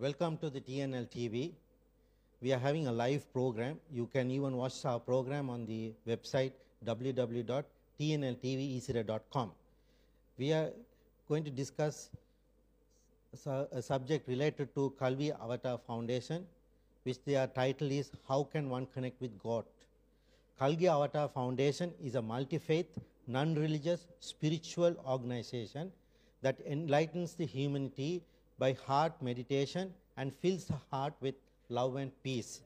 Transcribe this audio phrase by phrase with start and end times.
[0.00, 1.50] Welcome to the TNL TV.
[2.40, 3.80] We are having a live program.
[3.90, 6.52] You can even watch our program on the website
[6.86, 9.52] www.tnltveasira.com.
[10.38, 10.70] We are
[11.26, 12.10] going to discuss
[13.72, 16.46] a subject related to Kalvi Avatar Foundation,
[17.02, 19.64] which their title is How Can One Connect with God?
[20.60, 25.90] Kalvi Avatar Foundation is a multi-faith, non-religious, spiritual organization
[26.40, 28.22] that enlightens the humanity
[28.58, 31.36] by heart meditation and fills the heart with
[31.68, 32.60] love and peace.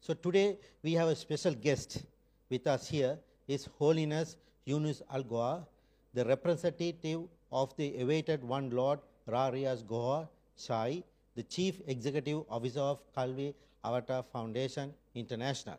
[0.00, 2.04] So today we have a special guest
[2.50, 5.66] with us here, His Holiness Yunus Al-Goa,
[6.14, 7.20] the representative
[7.50, 11.02] of the Awaited One Lord Ra Riyaz Goa Shai,
[11.36, 15.78] the Chief Executive Officer of Kalvi Avatar Foundation International.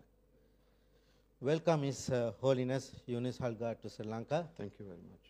[1.42, 4.48] Welcome His uh, Holiness Yunus Al-Goa to Sri Lanka.
[4.58, 5.26] Thank you very much.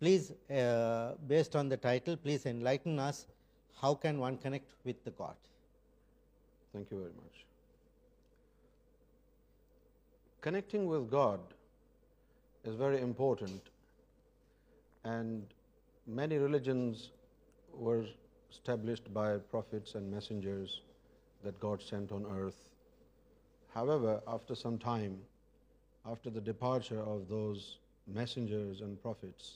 [0.00, 3.26] Please, uh, based on the title, please enlighten us
[3.80, 5.36] how can one connect with the God?
[6.72, 7.44] Thank you very much.
[10.40, 11.40] Connecting with God
[12.64, 13.60] is very important,
[15.04, 15.42] and
[16.06, 17.10] many religions
[17.72, 18.04] were
[18.50, 20.82] established by prophets and messengers
[21.44, 22.68] that God sent on earth.
[23.74, 25.16] However, after some time,
[26.10, 29.50] after the departure of those messengers and prophets,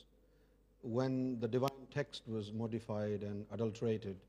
[0.94, 4.20] when the divine text was modified and adulterated,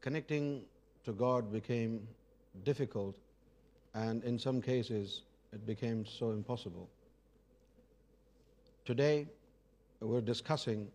[0.00, 0.62] connecting
[1.04, 2.08] to God became
[2.64, 3.16] difficult,
[3.94, 5.22] and in some cases
[5.52, 6.90] it became so impossible.
[8.84, 9.28] Today
[10.00, 10.88] we're discussing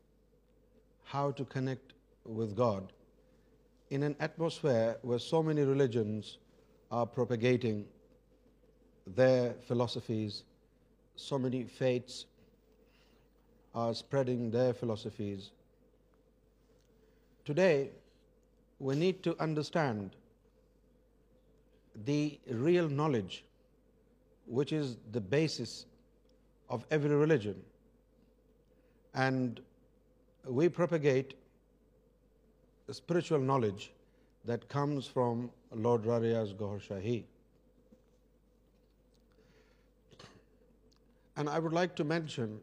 [1.03, 2.93] how to connect with God
[3.89, 6.37] in an atmosphere where so many religions
[6.91, 7.83] are propagating
[9.07, 10.43] their philosophies,
[11.15, 12.17] so many faiths
[13.73, 15.51] are spreading their philosophies.
[17.45, 17.89] Today,
[18.79, 20.11] we need to understand
[22.05, 23.45] the real knowledge,
[24.45, 25.85] which is the basis
[26.69, 27.61] of every religion.
[29.13, 29.61] And
[30.45, 31.35] we propagate
[32.89, 33.91] spiritual knowledge
[34.43, 37.23] that comes from Lord Rariya's Gohar Shahi.
[41.37, 42.59] And I would like to mention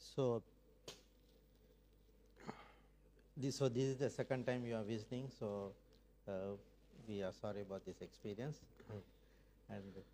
[0.00, 0.38] so
[3.42, 3.62] this
[4.00, 5.70] the second time you are visiting so
[7.06, 8.56] we are sorry about this experience
[9.72, 10.04] I'm good.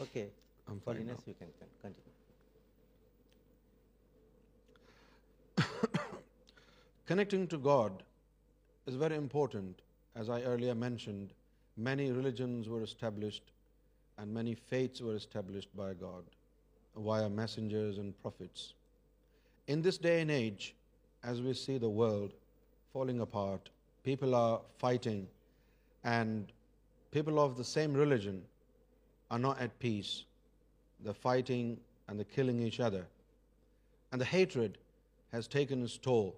[0.00, 0.26] Okay.
[0.68, 1.48] I'm for Ines, you can
[1.82, 2.12] continue.
[7.06, 8.04] Connecting to God
[8.86, 9.80] is very important.
[10.14, 11.32] As I earlier mentioned,
[11.76, 13.50] many religions were established
[14.18, 16.22] and many faiths were established by God
[16.96, 18.74] via messengers and prophets.
[19.66, 20.76] In this day and age,
[21.24, 22.34] as we see the world
[22.92, 23.70] falling apart,
[24.04, 25.26] people are fighting,
[26.04, 26.52] and
[27.10, 28.42] people of the same religion
[29.34, 30.12] are not at peace.
[31.00, 33.04] They're fighting and they're killing each other.
[34.10, 34.78] And the hatred
[35.32, 36.36] has taken its toll.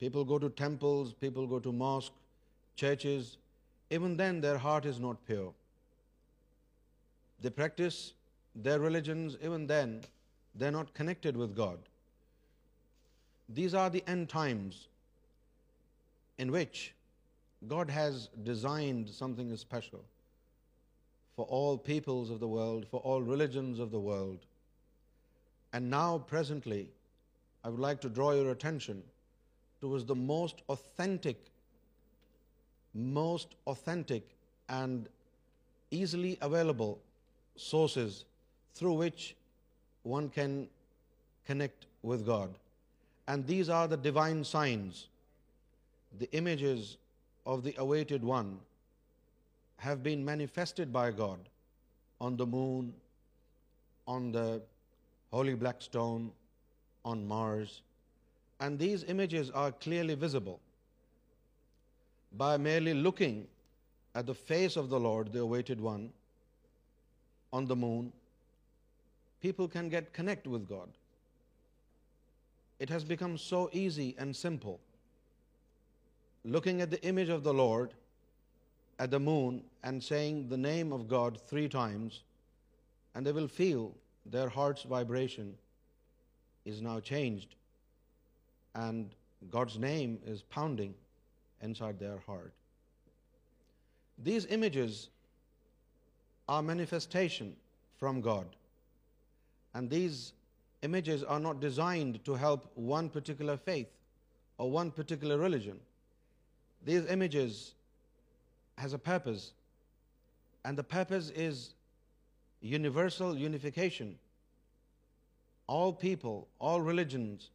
[0.00, 2.20] People go to temples, people go to mosques,
[2.76, 3.36] churches.
[3.90, 5.52] Even then, their heart is not pure.
[7.40, 8.12] They practice
[8.54, 9.36] their religions.
[9.42, 10.02] Even then,
[10.54, 11.78] they're not connected with God.
[13.58, 14.86] These are the end times
[16.36, 16.94] in which
[17.74, 20.06] God has designed something special
[21.38, 24.40] for all peoples of the world, for all religions of the world.
[25.72, 26.88] And now, presently,
[27.62, 29.04] I would like to draw your attention
[29.80, 30.62] towards the most
[33.68, 34.28] authentic
[34.68, 35.08] and
[35.92, 36.98] easily available
[37.54, 38.24] sources
[38.74, 39.36] through which
[40.02, 40.66] one can
[41.46, 42.50] connect with God.
[43.28, 45.06] And these are the divine signs,
[46.18, 46.96] the images
[47.46, 48.58] of the awaited one,
[49.78, 51.38] have been manifested by God
[52.20, 52.92] on the moon,
[54.06, 54.60] on the
[55.30, 56.32] holy black stone,
[57.04, 57.82] on Mars.
[58.60, 60.60] And these images are clearly visible.
[62.32, 63.46] By merely looking
[64.14, 66.12] at the face of the Lord, the awaited one,
[67.52, 68.12] on the moon,
[69.40, 70.88] people can connect with God.
[72.80, 74.80] It has become so easy and simple.
[76.44, 77.94] Looking at the image of the Lord
[78.98, 82.22] at the moon and saying the name of God 3 times,
[83.14, 83.94] and they will feel
[84.26, 85.54] their heart's vibration
[86.64, 87.54] is now changed,
[88.74, 89.14] and
[89.50, 90.94] God's name is pounding
[91.62, 92.52] inside their heart.
[94.18, 95.08] These images
[96.48, 97.54] are manifestation
[97.96, 98.56] from God,
[99.74, 100.32] and these
[100.82, 103.94] images are not designed to help one particular faith
[104.56, 105.80] or one particular religion.
[106.84, 107.66] These images
[108.78, 109.52] has a purpose,
[110.64, 111.74] and the purpose is
[112.60, 114.18] universal unification.
[115.66, 117.50] All people, all religions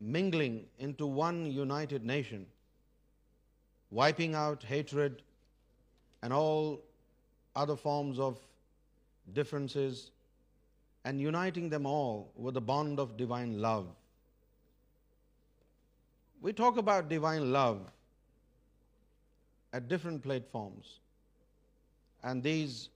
[0.00, 2.46] mingling into one united nation,
[3.90, 5.22] wiping out hatred
[6.22, 6.82] and all
[7.56, 8.38] other forms of
[9.32, 10.10] differences
[11.04, 13.86] and uniting them all with the bond of divine love.
[16.40, 17.86] We talk about divine love
[19.72, 21.00] at different platforms.
[22.22, 22.90] And these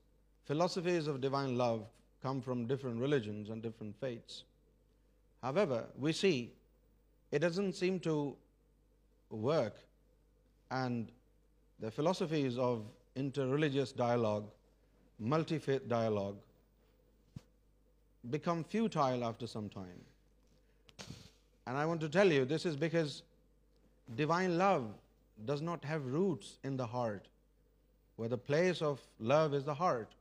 [0.45, 1.87] philosophies of divine love
[2.23, 4.45] come from different religions and different faiths.
[5.43, 6.53] However, we see
[7.31, 8.37] it doesn't seem to
[9.31, 9.75] work,
[10.71, 11.11] and
[11.81, 12.85] the philosophies of
[13.17, 14.45] interreligious dialogue,
[15.19, 16.37] multi-faith dialogue,
[18.31, 20.01] become futile after some time.
[21.67, 23.23] And I want to tell you, this is because
[24.17, 24.85] divine love
[25.45, 27.29] does not have roots in the heart,
[28.17, 30.15] where the place of love is the heart.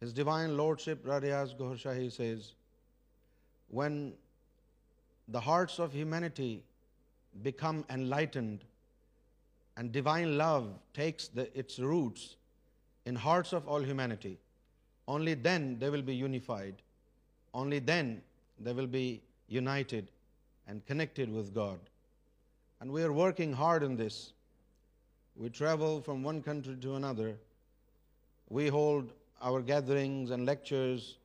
[0.00, 2.52] His Divine Lordship, Rariaz Gohar Shahi, says,
[3.68, 4.12] when
[5.28, 6.62] the hearts of humanity
[7.42, 8.62] become enlightened
[9.76, 12.36] and divine love takes its roots
[13.06, 14.38] in hearts of all humanity,
[15.08, 16.76] only then they will be unified.
[17.54, 18.22] Only then
[18.60, 20.10] they will be united
[20.68, 21.78] and connected with God.
[22.84, 24.34] And we are working hard on this.
[25.36, 27.34] We travel from one country to another.
[28.50, 31.16] We hold our gatherings and lectures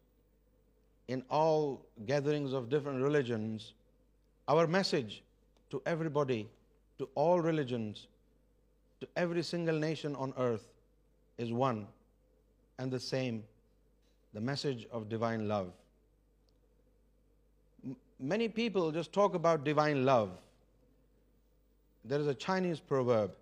[1.09, 3.73] in all gatherings of different religions.
[4.47, 5.21] Our message
[5.71, 6.47] to everybody,
[6.97, 8.07] to all religions,
[9.01, 10.71] to every single nation on earth
[11.37, 11.87] is one
[12.77, 13.43] and the same,
[14.33, 15.73] the message of divine love.
[18.17, 20.29] Many people just talk about divine love.
[22.05, 23.35] There is a Chinese proverb,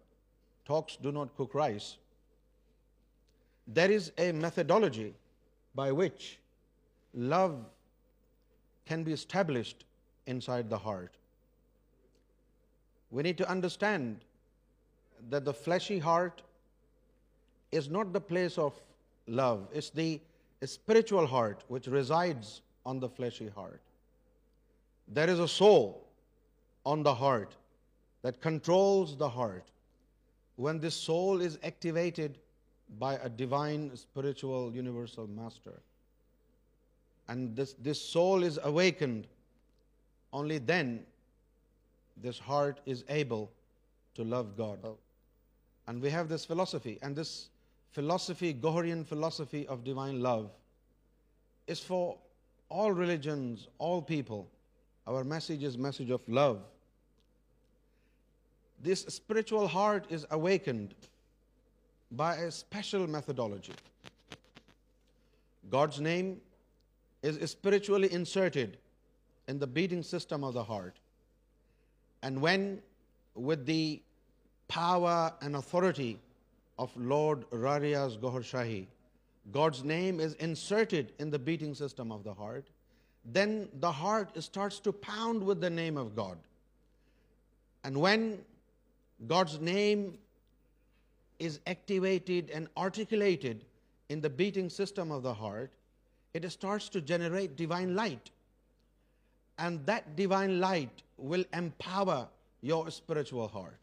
[0.65, 1.97] "Talks do not cook rice."
[3.67, 5.13] There is a methodology
[5.75, 6.39] by which
[7.13, 7.69] love
[8.85, 9.85] can be established
[10.25, 11.17] inside the heart.
[13.11, 14.23] We need to understand
[15.29, 16.41] that the fleshy heart
[17.71, 18.79] is not the place of
[19.27, 19.69] love.
[19.73, 20.21] It's the
[20.63, 23.81] spiritual heart which resides on the fleshy heart.
[25.07, 26.07] There is a soul
[26.85, 27.53] on the heart
[28.27, 29.69] that controls the heart,
[30.57, 32.39] when this soul is activated
[32.99, 35.79] by a divine, spiritual, universal master,
[37.29, 39.27] and this soul is awakened,
[40.33, 41.05] only then
[42.21, 43.49] this heart is able
[44.13, 44.79] to love God.
[44.83, 44.97] Oh.
[45.87, 47.47] And we have this philosophy, and this
[47.91, 50.51] philosophy, Goharian philosophy of divine love,
[51.65, 52.17] is for
[52.67, 54.49] all religions, all people.
[55.07, 56.59] Our message is message of love.
[58.81, 60.93] This spiritual heart is awakened
[62.11, 63.73] by a special methodology.
[65.69, 66.39] God's name
[67.23, 68.77] is spiritually inserted
[69.47, 70.95] in the beating system of the heart.
[72.21, 72.81] And when,
[73.33, 74.01] with the
[74.67, 76.19] power and authority
[76.77, 78.85] of Lord Rariaz Gohar Shahi,
[79.51, 82.67] God's name is inserted in the beating system of the heart,
[83.25, 86.37] then the heart starts to pound with the name of God.
[87.83, 88.45] And when
[89.25, 90.17] God's name
[91.39, 93.65] is activated and articulated
[94.09, 95.71] in the beating system of the heart,
[96.33, 98.31] it starts to generate divine light.
[99.57, 102.27] And that divine light will empower
[102.61, 103.77] your spiritual heart.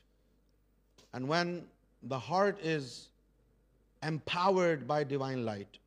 [1.12, 1.64] And when
[2.04, 3.08] the heart is
[4.02, 5.78] empowered by divine light.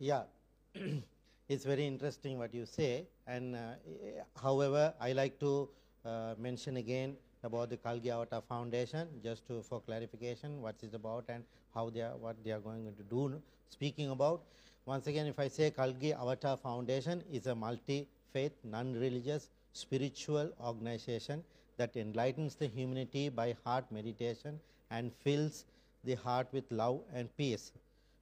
[0.00, 0.22] Yeah,
[1.48, 3.04] it's very interesting what you say.
[3.28, 3.58] And uh,
[4.42, 5.68] however, I like to
[6.04, 11.44] uh, mention again about the Kalgi Avatar Foundation, just for clarification what is about and
[11.74, 13.40] how they are, what they are going to do.
[13.68, 14.42] Speaking about,
[14.86, 21.42] once again, if I say Kalgi Avatar Foundation is a multi-faith, non-religious, spiritual organization
[21.78, 24.60] that enlightens the humanity by heart meditation
[24.90, 25.64] and fills
[26.04, 27.72] the heart with love and peace.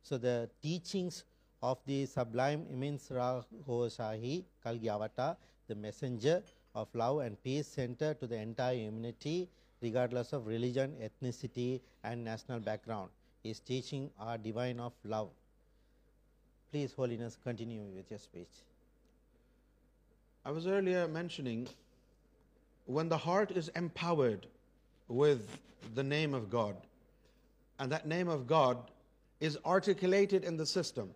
[0.03, 1.25] So, the teachings
[1.63, 5.37] of the sublime immense Rahoshahi Kalgi Avatar,
[5.69, 6.43] the messenger
[6.75, 9.49] of love and peace center to the entire humanity,
[9.81, 13.11] regardless of religion, ethnicity and national background.
[13.43, 15.29] His teaching are divine of love.
[16.71, 18.63] Please, Holiness, continue with your speech.
[20.45, 21.69] I was earlier mentioning,
[22.87, 24.47] when the heart is empowered
[25.09, 25.59] with
[25.95, 26.77] the name of God,
[27.79, 28.79] and that name of God
[29.41, 31.11] is articulated in the system,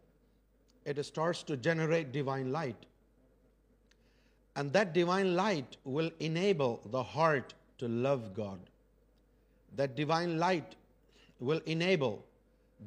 [0.85, 2.83] it starts to generate divine light.
[4.57, 8.61] And that divine light will enable the heart to love God.
[9.75, 10.77] That divine light
[11.41, 12.25] will enable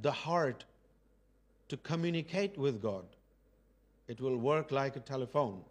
[0.02, 0.64] the heart
[1.68, 3.04] to communicate with God.
[4.08, 5.62] It will work like a telephone,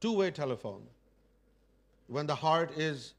[0.00, 0.82] two-way telephone.
[2.06, 3.14] When the heart is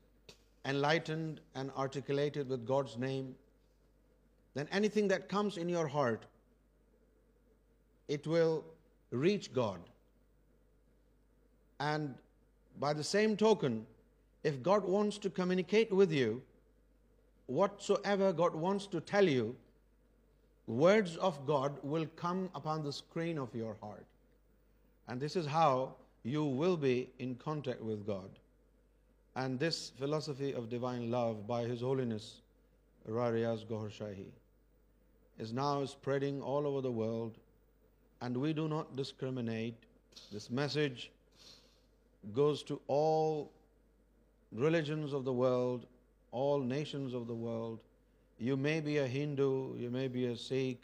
[0.63, 3.35] enlightened and articulated with God's name,
[4.53, 6.25] then anything that comes in your heart,
[8.07, 8.63] it will
[9.11, 9.81] reach God.
[11.79, 12.15] And
[12.79, 13.85] by the same token,
[14.43, 16.41] if God wants to communicate with you,
[17.47, 19.55] whatsoever God wants to tell you,
[20.67, 24.05] words of God will come upon the screen of your heart.
[25.07, 28.29] And this is how you will be in contact with God.
[29.35, 32.41] And this philosophy of divine love by His Holiness
[33.05, 34.29] Ra Riyaz Gohar Shahi
[35.37, 37.37] is now spreading all over the world,
[38.21, 39.75] and we do not discriminate.
[40.31, 41.03] This message
[42.33, 43.51] goes to all
[44.51, 45.85] religions of the world,
[46.31, 47.79] all nations of the world.
[48.37, 50.83] You may be a Hindu, you may be a Sikh,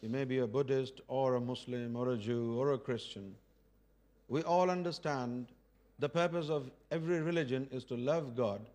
[0.00, 3.34] you may be a Buddhist or a Muslim or a Jew or a Christian.
[4.28, 5.48] We all understand
[5.98, 8.68] the purpose of every religion is to love God.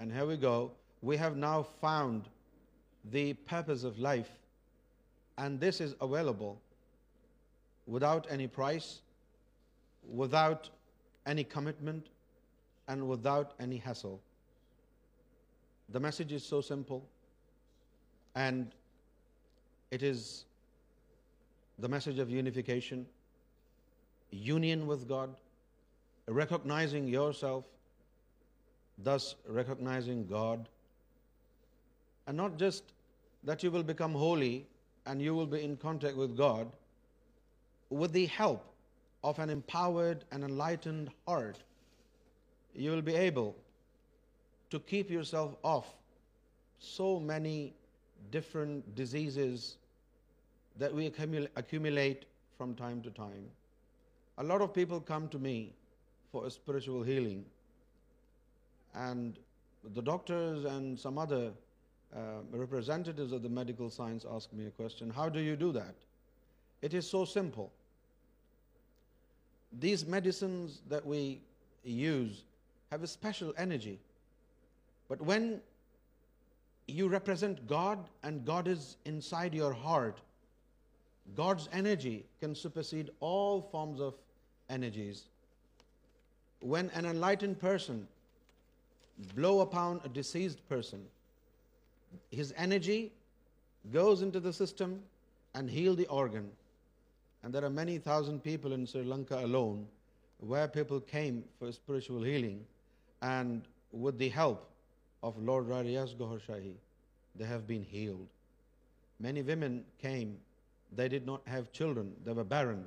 [0.00, 0.72] And here we go.
[1.02, 2.28] We have now found
[3.10, 4.30] the purpose of life,
[5.36, 6.60] and this is available
[8.00, 9.00] without any price,
[10.08, 10.62] without
[11.26, 12.08] any commitment,
[12.88, 14.20] and without any hassle.
[15.90, 17.06] The message is so simple,
[18.34, 18.72] and
[19.90, 20.44] it is
[21.78, 23.06] the message of unification,
[24.30, 25.30] union with God,
[26.28, 27.64] recognizing yourself,
[28.98, 30.68] thus recognizing God,
[32.26, 32.84] and not just
[33.44, 34.64] that you will become holy
[35.04, 36.70] and you will be in contact with God
[37.90, 38.62] with the help
[39.24, 41.64] of an empowered and enlightened heart,
[42.74, 43.56] you will be able
[44.68, 45.86] to keep yourself off
[46.78, 47.72] so many
[48.30, 49.78] different diseases
[50.76, 52.26] that we accumulate
[52.58, 53.48] from time to time.
[54.38, 55.72] A lot of people come to me
[56.30, 57.44] for a spiritual healing,
[58.94, 59.38] and
[59.94, 61.52] the doctors and some other
[62.14, 65.94] um, representatives of the medical science ask me a question: how do you do that?
[66.82, 67.72] It is so simple.
[69.80, 71.40] These medicines that we
[71.82, 72.44] use
[72.90, 73.98] have a special energy.
[75.08, 75.60] But when
[76.86, 80.20] you represent God and God is inside your heart,
[81.34, 84.14] God's energy can supersede all forms of
[84.70, 85.24] energies.
[86.60, 88.06] When an enlightened person
[89.34, 91.04] blows upon a deceased person,
[92.30, 93.12] his energy
[93.92, 95.02] goes into the system
[95.54, 96.52] and heals the organ.
[97.44, 99.86] And there are many thousand people in Sri Lanka alone
[100.38, 102.64] where people came for spiritual healing,
[103.20, 104.70] and with the help
[105.22, 106.72] of Lord Rai Riyaz Gauhar Shahi,
[107.36, 108.26] they have been healed.
[109.20, 110.38] Many women came,
[110.90, 112.86] they did not have children, they were barren.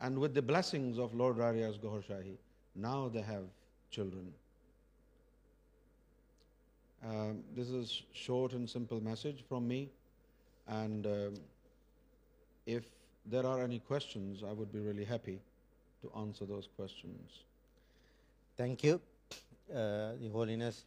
[0.00, 2.36] And with the blessings of Lord Rai Riyaz Gauhar Shahi,
[2.74, 3.44] now they have
[3.90, 4.32] children.
[7.06, 9.90] Um, this is a short and simple message from me.
[10.68, 11.34] And um,
[12.64, 12.84] if
[13.26, 15.40] there are any questions, I would be really happy
[16.02, 17.44] to answer those questions.
[18.56, 19.00] Thank you,
[19.74, 20.84] uh, Your Holiness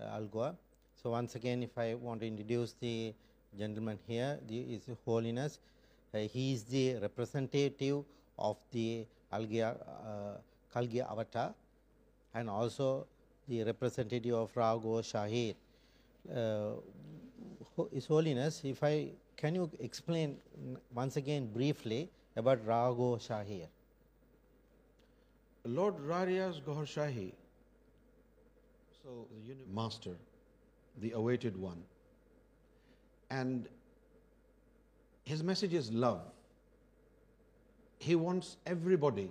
[0.00, 0.54] uh, Algoa.
[1.02, 3.12] So once again, if I want to introduce the
[3.58, 5.58] gentleman here, His Holiness,
[6.14, 8.04] uh, he is the representative
[8.38, 9.60] of the Kalgi
[10.74, 11.54] Avatar
[12.34, 13.06] and also
[13.48, 15.54] the representative of Rao Ghosh Shahir.
[17.92, 19.10] His Holiness, if I
[19.40, 20.36] can you explain
[20.94, 23.68] once again briefly about Rago Shahi?
[25.64, 27.32] Lord Rariya's Gaur Shahi,
[29.02, 29.08] so
[29.46, 30.10] the master,
[31.00, 31.82] the awaited one,
[33.30, 33.66] and
[35.24, 36.20] his message is love.
[37.98, 39.30] He wants everybody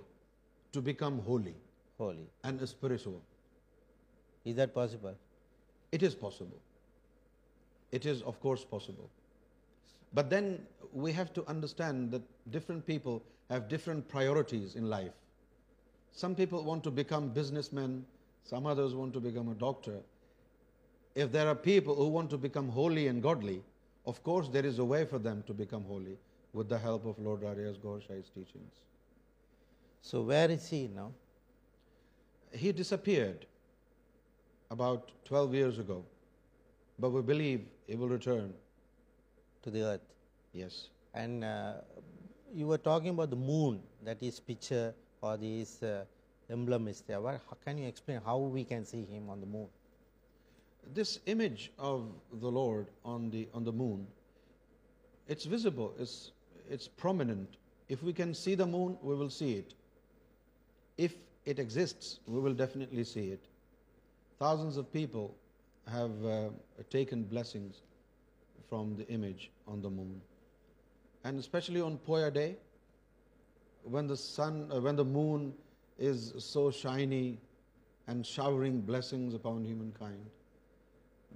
[0.72, 1.54] to become holy,
[2.42, 3.22] and spiritual.
[4.44, 5.14] Is that possible?
[5.92, 6.60] It is possible.
[7.92, 9.08] It is, of course, possible.
[10.12, 10.60] But then
[10.92, 15.12] we have to understand that different people have different priorities in life.
[16.12, 18.04] Some people want to become businessmen,
[18.44, 19.98] some others want to become a doctor.
[21.14, 23.62] If there are people who want to become holy and godly,
[24.06, 26.16] of course there is a way for them to become holy
[26.52, 28.74] with the help of Lord Darius Gaur Shah's teachings.
[30.02, 31.12] So where is he now?
[32.52, 33.46] He disappeared
[34.72, 36.04] about 12 years ago,
[36.98, 38.52] but we believe he will return
[39.62, 40.00] to the earth.
[40.52, 40.88] Yes.
[41.14, 41.72] And uh,
[42.52, 46.04] you were talking about the moon, that his picture or his uh,
[46.48, 47.20] emblem is there.
[47.20, 49.68] How can you explain how we can see him on the moon?
[50.94, 54.06] This image of the Lord on the moon,
[55.28, 57.48] it's visible, it's prominent.
[57.88, 59.74] If we can see the moon, we will see it.
[60.96, 61.14] If
[61.44, 63.44] it exists, we will definitely see it.
[64.38, 65.34] Thousands of people
[65.88, 66.48] have uh,
[66.88, 67.76] taken blessings
[68.70, 70.20] from the image on the moon.
[71.24, 72.56] And especially on Poya Day,
[73.84, 75.52] uh, when the moon
[75.98, 77.38] is so shiny
[78.06, 80.24] and showering blessings upon humankind,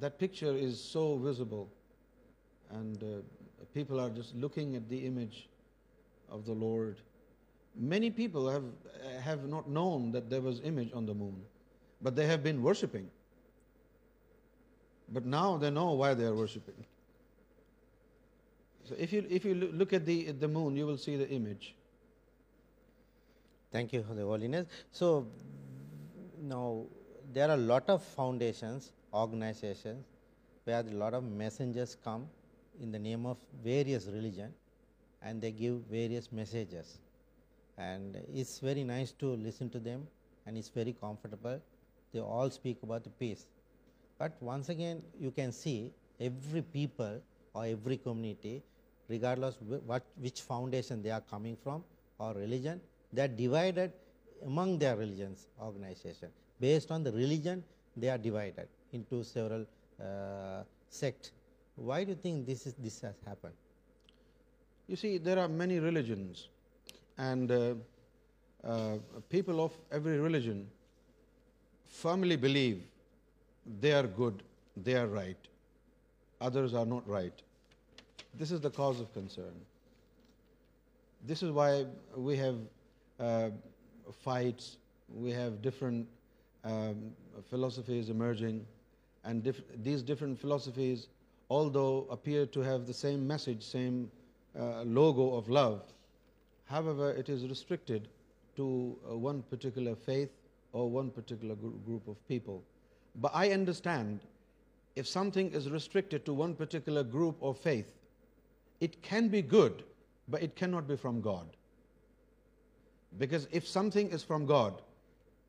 [0.01, 1.69] that picture is so visible,
[2.71, 3.07] and uh,
[3.75, 5.49] people are just looking at the image
[6.31, 6.97] of the Lord.
[7.75, 11.37] Many people have not known that there was image on the moon,
[12.01, 13.09] but they have been worshipping.
[15.13, 16.83] But now they know why they are worshipping.
[18.89, 21.75] So if you look at the moon, you will see the image.
[23.73, 24.67] Thank you for the holiness.
[24.93, 25.27] So
[26.41, 26.85] now
[27.33, 30.05] there are a lot of foundations, organizations,
[30.65, 32.27] where a lot of messengers come
[32.81, 34.53] in the name of various religion,
[35.23, 36.99] and they give various messages,
[37.79, 40.07] and it's very nice to listen to them,
[40.45, 41.61] and it's very comfortable.
[42.13, 43.47] They all speak about the peace,
[44.19, 47.23] but once again you can see every people
[47.55, 48.63] or every community
[49.09, 49.57] regardless
[50.17, 51.85] which foundation they are coming from
[52.19, 52.81] or religion,
[53.13, 53.93] they are divided
[54.45, 56.29] among their religions organization.
[56.61, 57.65] Based on the religion,
[57.97, 59.67] they are divided into several
[60.01, 61.33] uh, sects.
[61.77, 63.55] Why do you think this has happened?
[64.87, 66.49] You see, there are many religions,
[67.17, 67.75] and uh,
[68.63, 68.99] uh,
[69.31, 70.69] people of every religion
[71.91, 72.83] firmly believe
[73.81, 74.43] they are good,
[74.77, 75.39] they are right,
[76.41, 77.33] others are not right.
[78.37, 79.55] This is the cause of concern.
[81.25, 82.57] This is why we have
[83.21, 83.51] uh,
[84.13, 86.07] fights, we have different
[86.65, 87.13] um,
[87.49, 88.67] philosophies emerging,
[89.23, 91.07] and these different philosophies,
[91.49, 94.11] although appear to have the same message, same
[94.59, 95.87] uh, logo of love,
[96.65, 98.09] however, it is restricted
[98.57, 100.33] to uh, one particular faith
[100.73, 102.65] or one particular group of people.
[103.21, 104.21] But I understand
[104.97, 107.93] if something is restricted to one particular group or faith,
[108.81, 109.85] it can be good,
[110.29, 111.47] but it cannot be from God.
[113.19, 114.83] Because if something is from God,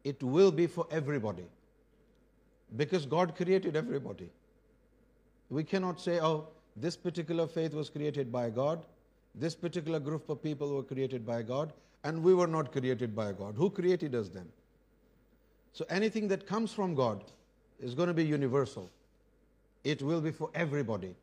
[0.04, 1.45] it will be for everybody.
[2.75, 4.30] Because God created everybody.
[5.49, 8.84] We cannot say, oh, this particular faith was created by God,
[9.34, 11.73] this particular group of people were created by God,
[12.04, 13.56] and we were not created by God.
[13.56, 14.47] Who created us then?
[15.73, 17.23] So anything that comes from God
[17.80, 18.89] is going to be universal.
[19.84, 21.13] It will be for everybody.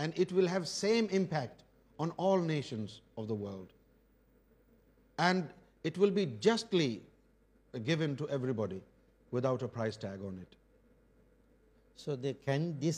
[0.00, 1.62] And it will have same impact
[2.02, 3.34] on all nations of the
[5.98, 6.88] will be justly
[7.86, 8.14] given
[8.56, 8.78] body
[9.44, 9.54] on
[10.42, 10.54] it
[12.00, 12.90] so they can be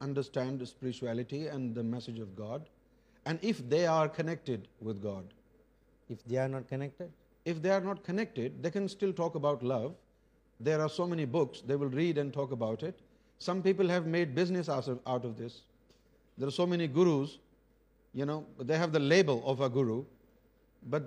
[0.00, 2.62] understand spirituality and of God
[3.26, 3.44] and
[5.04, 5.30] God
[6.30, 6.48] they are
[7.84, 9.88] not connected they can still talk about love
[10.64, 12.98] There are so many books, they will read and talk about it.
[13.38, 15.60] Some people have made business out of this.
[16.38, 17.38] There are so many gurus,
[18.14, 20.04] you know, they have the label of a guru,
[20.88, 21.02] but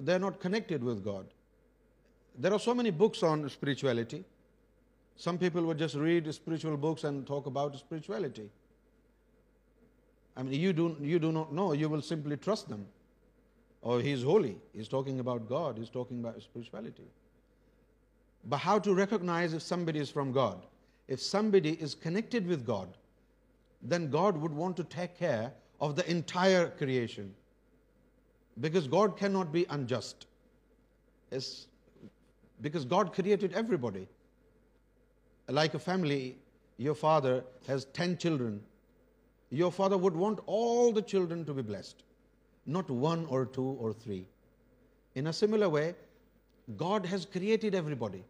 [0.00, 1.26] they're not connected with God.
[2.38, 4.22] There are so many books on spirituality.
[5.16, 8.48] Some people would just read spiritual books and talk about spirituality.
[10.36, 12.86] I mean, you do not know, you will simply trust them.
[13.80, 17.10] Or oh, he's holy, he's talking about God, he's talking about spirituality.
[18.44, 20.66] But how to recognize if somebody is from God?
[21.08, 22.96] If somebody is connected with God,
[23.82, 27.34] then God would want to take care of the entire creation,
[28.60, 30.26] because God cannot be unjust.
[31.32, 31.66] It's
[32.60, 34.06] because God created everybody.
[35.48, 36.36] Like a family,
[36.76, 38.60] your father has 10 children.
[39.50, 42.04] Your father would want all the children to be blessed,
[42.64, 44.26] not one or two or three.
[45.16, 45.94] In a similar way,
[46.76, 48.20] God has created everybody.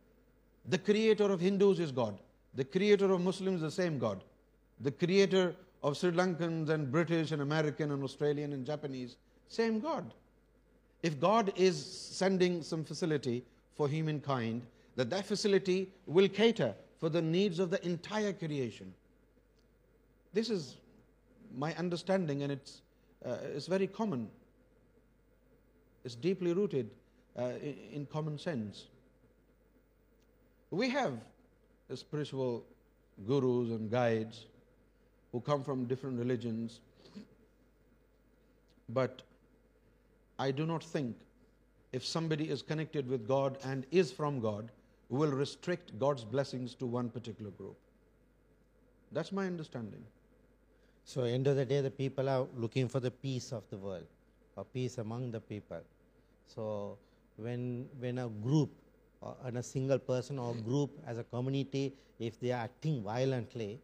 [0.66, 2.18] The creator of Hindus is God.
[2.55, 4.23] The creator of Muslims is the same God.
[4.81, 9.16] The creator of Sri Lankans and British and American and Australian and Japanese,
[9.49, 10.12] same God.
[11.03, 14.62] If God is sending some facility for humankind,
[14.97, 18.95] that facility will cater for the needs of the entire creation.
[20.33, 20.77] This is
[21.57, 22.83] my understanding, and it's
[23.25, 23.37] uh,
[23.68, 24.29] very common.
[26.05, 26.90] It's deeply rooted
[27.37, 27.53] uh,
[27.92, 28.81] in common sense.
[30.73, 31.21] We have
[31.95, 32.64] spiritual
[33.27, 34.47] gurus and guides
[35.31, 36.81] who come from different religions,
[38.88, 39.21] but
[40.38, 41.14] I do not think
[41.92, 44.73] if somebody is connected with God and is from God,
[45.11, 47.77] we will restrict God's blessings to one particular group.
[49.12, 50.03] That's my understanding.
[51.05, 54.07] So end of the day, the people are looking for the peace of the world
[54.57, 55.83] or peace among the people.
[56.47, 56.97] So
[57.37, 58.71] when a group
[59.45, 63.81] and uh, a single person or group as a community, if they are acting violently,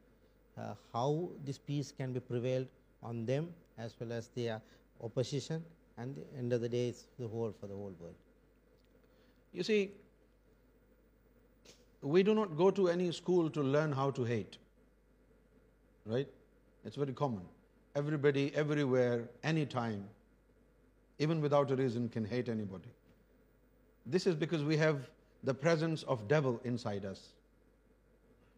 [0.56, 2.66] uh, how this peace can be prevailed
[3.02, 4.60] on them as well as their
[5.02, 5.64] opposition,
[5.96, 8.14] and the end of the day it's the whole for the whole world.
[9.52, 9.92] You see,
[12.02, 14.58] we do not go to any school to learn how to hate,
[16.06, 16.28] right?
[16.84, 17.42] It's very common.
[17.94, 20.04] Everybody, everywhere, anytime,
[21.18, 22.88] even without a reason, can hate anybody.
[24.06, 24.98] This is because we have
[25.44, 27.28] the presence of devil inside us.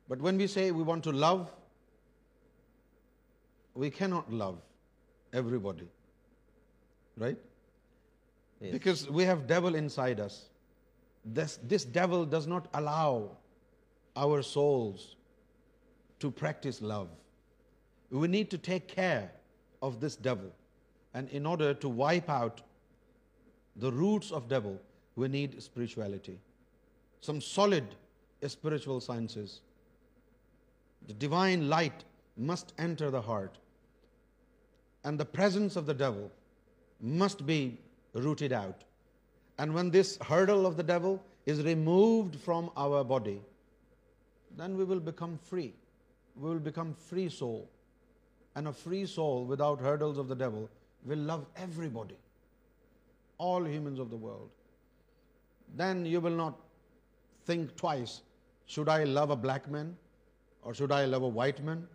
[0.09, 1.51] But when we say we want to love,
[3.75, 4.61] we cannot love
[5.33, 5.89] everybody,
[7.17, 7.39] right?
[8.61, 8.73] Yes.
[8.73, 10.49] Because we have devil inside us.
[11.25, 13.37] This devil does not allow
[14.17, 15.17] our souls
[16.19, 17.09] to practice love.
[18.11, 19.31] We need to take care
[19.83, 20.51] of this devil.
[21.15, 22.63] And in order to wipe out
[23.77, 24.81] the roots of devil,
[25.15, 26.39] we need spirituality
[27.21, 27.85] some solid
[28.47, 29.61] spiritual sciences.
[31.07, 32.05] The divine light
[32.37, 33.59] must enter the heart,
[35.05, 36.31] and the presence of the devil
[37.01, 37.79] must be
[38.15, 38.83] rooted out.
[39.59, 43.43] And when this hurdle of the devil is removed from our body,
[44.57, 45.75] then we will become free.
[46.37, 47.69] We will become free soul.
[48.57, 50.69] And a free soul without hurdles of the devil
[51.05, 52.17] will love everybody,
[53.39, 54.51] all humans of the world.
[55.79, 56.59] Then you will not
[57.45, 58.23] think twice.
[58.67, 59.97] Should I love a black man,
[60.63, 61.87] or should I love a white man,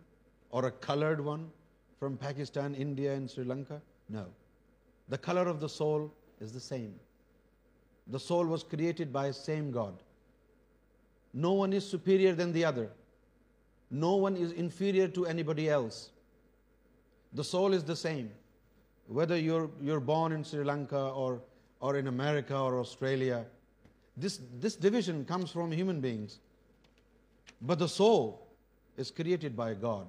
[0.50, 1.50] or a colored one
[1.98, 3.80] from Pakistan, India, and Sri Lanka?
[4.08, 4.26] No.
[5.08, 6.94] The color of the soul is the same.
[8.08, 9.94] The soul was created by the same God.
[11.32, 12.90] No one is superior than the other.
[13.90, 16.10] No one is inferior to anybody else.
[17.32, 18.30] The soul is the same.
[19.06, 21.40] Whether you're born in Sri Lanka or
[21.96, 23.44] in America or Australia
[24.16, 26.38] this division comes from human beings,
[27.60, 28.46] but the soul
[28.96, 30.06] is created by God.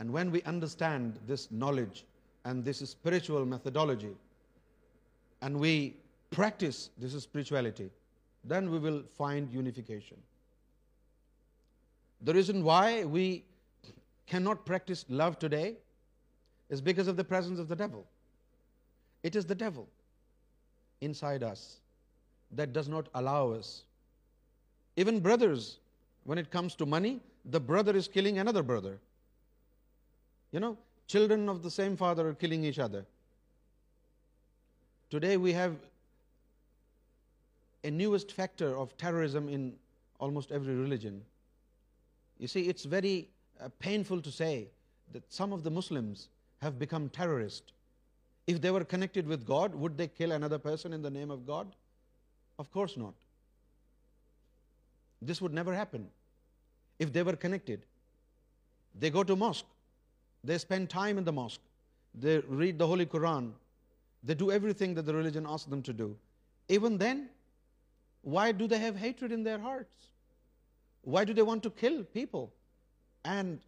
[0.00, 2.04] And when we understand this knowledge
[2.44, 4.16] and this spiritual methodology,
[5.40, 5.98] and we
[6.30, 7.90] practice this spirituality,
[8.44, 10.16] then we will find unification.
[12.22, 13.44] The reason why we
[14.26, 15.76] cannot practice love today
[16.70, 18.04] is because of the presence of the devil.
[19.22, 19.86] It is the devil
[21.00, 21.76] inside us
[22.52, 23.84] that does not allow us.
[24.96, 25.78] Even brothers,
[26.24, 28.98] when it comes to money, the brother is killing another brother.
[30.50, 33.04] You know, children of the same father are killing each other.
[35.10, 35.76] Today we have
[37.84, 39.74] a newest factor of terrorism in
[40.18, 41.22] almost every religion.
[42.38, 43.28] You see, it's very
[43.60, 44.68] uh, painful to say
[45.12, 46.28] that some of the Muslims
[46.60, 47.72] have become terrorists.
[48.46, 51.46] If they were connected with God, would they kill another person in the name of
[51.46, 51.74] God?
[52.58, 53.14] Of course not.
[55.22, 56.08] This would never happen
[56.98, 57.86] if they were connected.
[58.94, 59.66] They go to mosque.
[60.42, 61.60] They spend time in the mosque.
[62.14, 63.52] They read the Holy Quran.
[64.24, 66.16] They do everything that the religion asks them to do.
[66.68, 67.28] Even then,
[68.22, 70.08] why do they have hatred in their hearts?
[71.02, 72.52] Why do they want to kill people?
[73.24, 73.60] And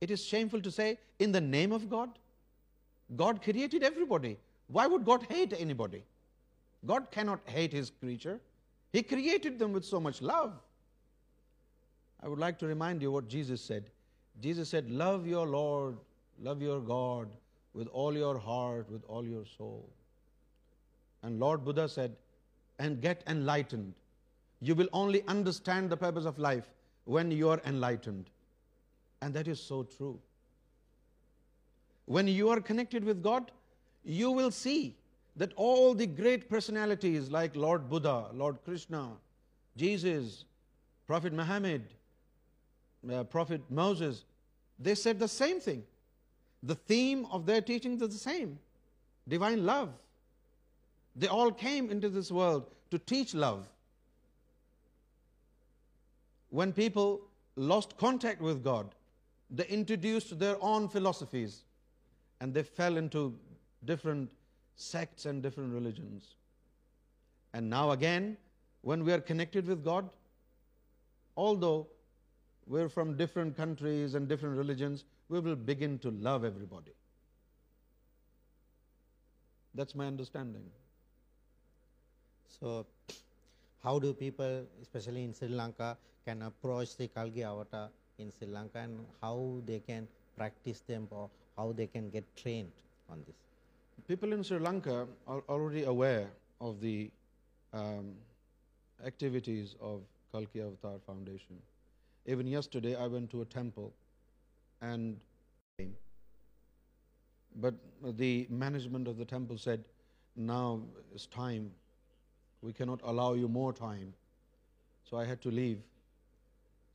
[0.00, 2.10] it is shameful to say, in the name of God,
[3.14, 4.36] God created everybody.
[4.66, 6.04] Why would God hate anybody?
[6.88, 7.90] God not hate his
[14.88, 15.96] love your Lord
[16.46, 17.26] love your
[17.74, 18.90] with all your heart
[19.28, 19.90] your soul
[21.38, 22.10] Lord Buddha said
[22.80, 23.92] and get enlightened
[24.68, 25.94] you will only understand
[26.28, 26.72] of life
[27.08, 28.28] when you are enlightened
[29.22, 30.16] and that is so true
[32.14, 33.26] when you are connected
[34.10, 34.78] you will see
[35.38, 39.12] that all the great personalities like Lord Buddha, Lord Krishna,
[39.76, 40.44] Jesus,
[41.06, 41.82] Prophet Muhammad,
[43.10, 44.24] uh, Prophet Moses,
[44.80, 45.84] they said the same thing.
[46.64, 48.58] The theme of their teachings is the same,
[49.28, 49.90] divine love.
[51.14, 53.68] They all came into this world to teach love.
[56.50, 57.20] When people
[57.56, 58.88] lost contact with God,
[59.50, 61.62] they introduced their own philosophies
[62.40, 63.36] and they fell into
[63.84, 64.26] different
[64.78, 66.34] sects and different religions.
[67.52, 68.38] And now again,
[68.82, 70.08] when we are connected with God,
[71.36, 71.86] although
[72.66, 76.92] we're from different countries and different religions, we will begin to love everybody.
[79.74, 80.64] That's my understanding.
[82.60, 82.86] So,
[83.84, 88.78] how do people, especially in Sri Lanka, can approach the Kalgi Avatar in Sri Lanka,
[88.80, 92.72] and how they can practice them or how they can get trained
[93.08, 93.36] on this?
[94.06, 96.30] People in Sri Lanka are already aware
[96.60, 97.10] of the
[97.72, 98.12] um,
[99.04, 101.58] activities of Kalki Avatar Foundation.
[102.24, 103.92] Even yesterday I went to a temple
[104.80, 105.18] and
[105.78, 105.94] came.
[107.56, 109.84] But the management of the temple said,
[110.36, 110.80] now
[111.14, 111.70] it's time,
[112.62, 114.14] we cannot allow you more time.
[115.10, 115.80] So I had to leave.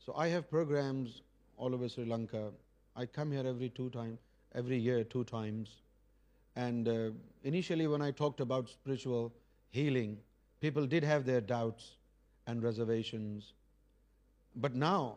[0.03, 1.21] So I have programs
[1.57, 2.51] all over Sri Lanka.
[2.95, 3.45] I come here
[4.55, 5.69] every year two times.
[6.55, 7.11] And uh,
[7.43, 9.31] initially when I talked about spiritual
[9.71, 10.17] healing,
[10.61, 11.93] people did have their doubts
[12.47, 13.53] and reservations.
[14.55, 15.15] But now,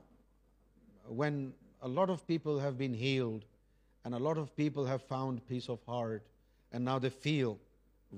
[1.09, 3.45] when a lot of people have been healed
[4.05, 6.23] and a lot of people have found peace of heart,
[6.73, 7.59] and now they feel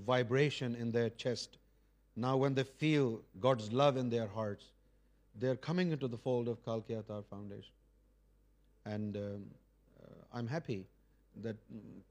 [0.07, 1.59] vibration in their chest,
[2.15, 4.67] now when they feel God's love in their hearts,
[5.39, 7.73] they're coming into the fold of Kalki Avatar Foundation.
[8.85, 10.87] And um, uh, I'm happy
[11.43, 11.57] that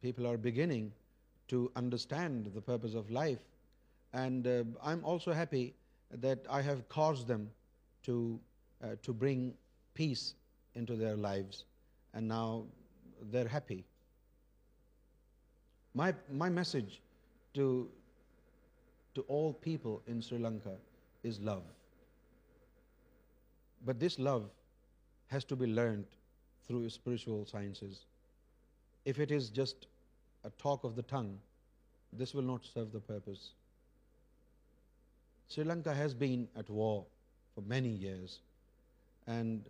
[0.02, 0.92] people are beginning
[1.48, 3.40] to understand the purpose of life.
[4.14, 5.74] And uh, I'm also happy
[6.12, 7.50] that I have caused them
[8.10, 9.54] uh, to bring
[9.96, 10.36] peace
[10.76, 11.66] into their lives,
[12.14, 12.64] and now
[13.32, 13.84] they're happy.
[15.94, 17.02] My message
[17.56, 17.90] to
[19.28, 20.76] all people in Sri Lanka
[21.24, 21.64] is love.
[23.84, 24.46] But this love
[25.28, 26.06] has to be learned
[26.68, 28.06] through spiritual sciences.
[29.08, 29.88] If it is just
[30.44, 31.40] a talk of the tongue,
[32.12, 33.52] this will not serve the purpose.
[35.48, 37.06] Sri Lanka has been at war
[37.56, 38.40] for many years,
[39.26, 39.64] and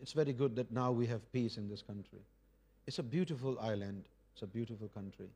[0.00, 2.20] it's very good that now we have peace in this country.
[2.86, 5.26] It's a beautiful island, it's a beautiful country,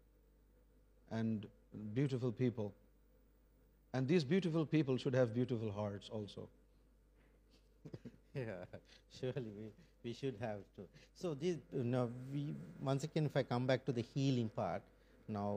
[1.10, 1.46] and
[1.94, 2.72] beautiful people.
[3.92, 6.48] And these beautiful people should have beautiful hearts also.
[8.34, 8.66] Yeah,
[9.18, 9.72] surely
[10.04, 10.82] we should have to.
[11.14, 14.82] So this now we once again, if I come back to the healing part
[15.26, 15.54] now,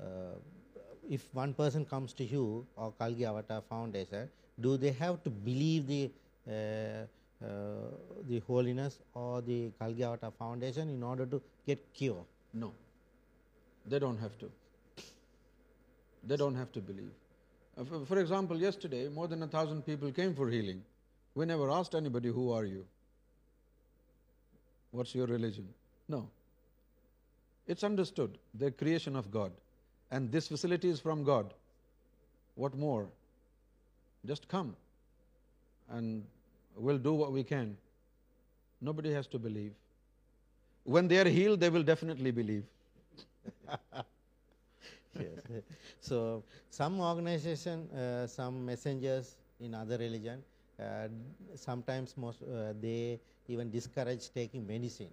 [0.00, 0.38] uh,
[1.08, 4.28] if one person comes to you or Kalgi Avatar Foundation,
[4.60, 7.06] do they have to believe uh, uh,
[8.28, 12.24] the holiness or the Kalgi Avatar Foundation in order to get cure?
[12.52, 12.72] No,
[13.86, 14.50] they don't have to.
[16.26, 17.12] They don't have to believe.
[18.08, 20.82] For example, yesterday more than 1,000 people came for healing.
[21.36, 22.84] We never asked anybody, who are you?
[24.90, 25.68] What's your religion?
[26.08, 26.28] No.
[27.66, 28.38] It's understood.
[28.54, 29.52] They're creation of God.
[30.10, 31.52] And this facility is from God.
[32.54, 33.06] What more?
[34.24, 34.76] Just come.
[35.90, 36.24] And
[36.76, 37.76] we'll do what we can.
[38.80, 39.72] Nobody has to believe.
[40.84, 42.64] When they are healed, they will definitely believe.
[45.18, 45.62] Yes.
[46.02, 50.42] So some organization, uh, some messengers in other religion,
[50.78, 51.08] uh,
[51.54, 55.08] sometimes uh, they even discourage taking medicine,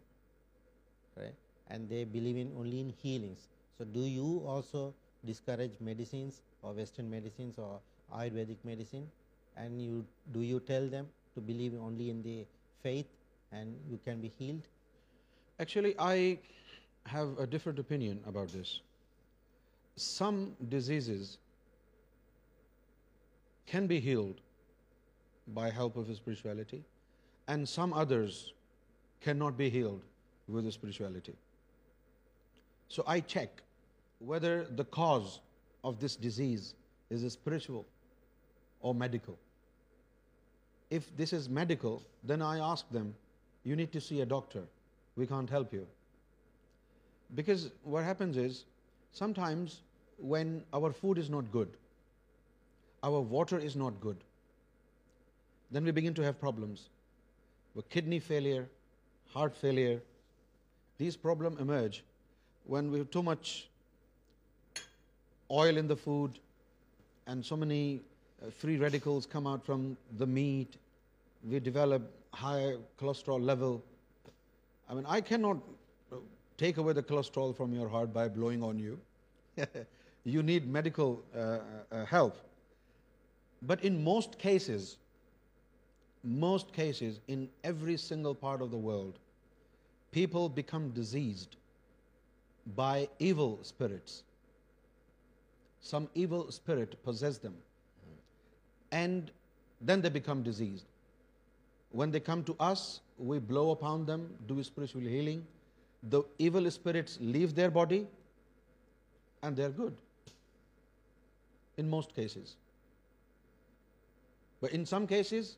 [1.16, 1.34] right?
[1.70, 3.48] And they believe in only in healings.
[3.78, 4.94] So do you also
[5.26, 7.80] discourage medicines or Western medicines or
[8.14, 9.10] Ayurvedic medicine,
[9.56, 12.46] and you do you tell them to believe only in the
[12.82, 13.08] faith
[13.54, 14.64] and you can be healed?
[15.62, 16.40] Actually, I
[17.06, 18.82] have a different opinion about this.
[19.96, 21.38] Some diseases
[23.66, 24.42] can be healed
[25.50, 26.84] by help of his spirituality,
[27.48, 28.54] and some others
[29.22, 30.02] cannot be healed
[30.48, 31.36] with his spirituality.
[32.88, 33.50] So I check
[34.20, 35.40] whether the cause
[35.84, 36.76] of this disease
[37.10, 37.86] is spiritual
[38.82, 39.38] or medical.
[40.90, 43.14] If this is medical, then I ask them,
[43.64, 44.64] you need to see a doctor,
[45.16, 45.88] we can't help you.
[47.36, 48.66] Because what happens is,
[49.12, 49.82] sometimes
[50.20, 51.70] when our food is not good,
[53.02, 54.18] our water is not good,
[55.74, 56.90] then we begin to have problems
[57.74, 58.68] with kidney failure,
[59.36, 60.00] heart failure.
[61.00, 62.04] These problems emerge
[62.74, 63.70] when we have too much
[65.62, 66.38] oil in the food
[67.26, 70.78] and so many uh, free radicals come out from the meat.
[71.54, 72.12] We develop
[72.44, 73.82] high cholesterol level.
[74.90, 75.58] I mean, I cannot
[76.64, 79.00] take away the cholesterol from your heart by blowing on you.
[80.34, 82.38] You need medical uh, uh, help.
[83.64, 84.92] But in most cases,
[86.24, 89.20] most cases, in every single part of the world,
[90.12, 91.58] people become diseased
[92.76, 94.24] by evil spirits.
[95.82, 97.56] Some evil spirit possesses them,
[98.92, 99.32] and
[99.82, 100.86] then they become diseased.
[101.92, 105.46] When they come to us, we blow upon them, do spiritual healing.
[106.10, 108.08] The evil spirits leave their body
[109.42, 109.96] and they are good
[111.78, 112.56] in most cases.
[114.60, 115.52] But in some cases,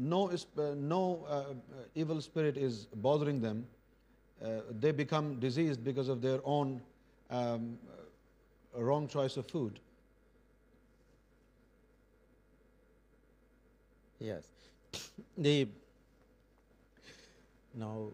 [0.00, 1.44] no uh, uh, uh,
[1.94, 3.66] evil spirit is bothering them.
[4.80, 6.80] They become diseased because of their own
[7.28, 7.78] um,
[8.74, 9.78] wrong choice of food.
[14.18, 14.44] Yes.
[17.72, 18.08] Now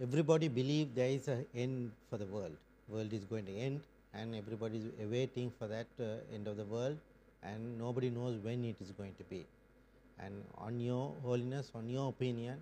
[0.00, 2.56] everybody believes there is an end for the world.
[2.88, 3.80] World is going to end,
[4.14, 6.98] and everybody is waiting for that end of the world,
[7.42, 9.44] and nobody knows when it is going to be.
[10.24, 12.60] And on your holiness, on your opinion,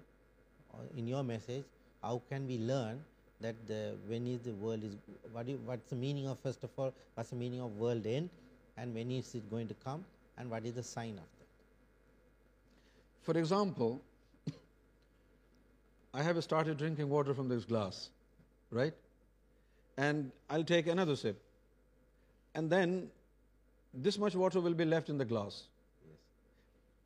[0.97, 1.65] in your message,
[2.03, 3.03] how can we learn
[3.41, 7.31] that the when is the world is what's the meaning of, first of all, what's
[7.31, 8.31] the meaning of world end,
[8.77, 10.05] and when is it going to come,
[10.39, 11.49] and what is the sign of that?
[13.23, 14.01] For example,
[16.15, 18.09] I have started drinking water from this glass,
[18.71, 18.95] right?
[19.97, 21.43] And I'll take another sip,
[22.55, 23.09] and then
[23.93, 25.59] this much water will be left in the glass.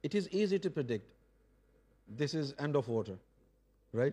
[0.04, 1.10] It is easy to predict.
[2.06, 3.16] This is end of water,
[3.94, 4.12] right?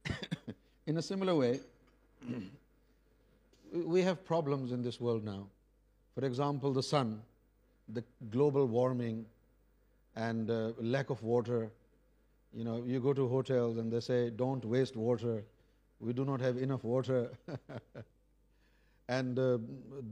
[0.88, 1.60] In a similar way,
[3.72, 5.46] we have problems in this world now.
[6.16, 7.22] For example, the sun,
[7.88, 9.26] the global warming,
[10.16, 11.70] and uh, lack of water.
[12.52, 15.44] You know, you go to hotels and they say, don't waste water.
[16.00, 17.30] We do not have enough water.
[19.08, 19.58] And uh,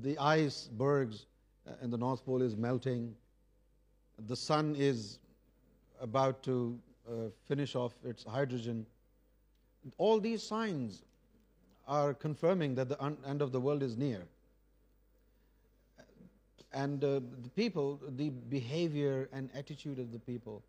[0.03, 1.27] the icebergs
[1.69, 3.13] uh, in the North Pole is melting
[4.29, 5.19] the sun is
[6.01, 6.79] about to
[7.09, 7.15] uh,
[7.47, 8.87] finish off its hydrogen.
[9.99, 11.03] All these signs
[11.87, 14.23] are confirming that the end of the world is near.
[16.73, 20.63] And uh, the people, the behavior and attitude of the people,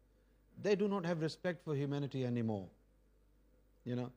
[0.61, 2.67] they do not have respect for humanity anymore.
[3.85, 4.11] You know,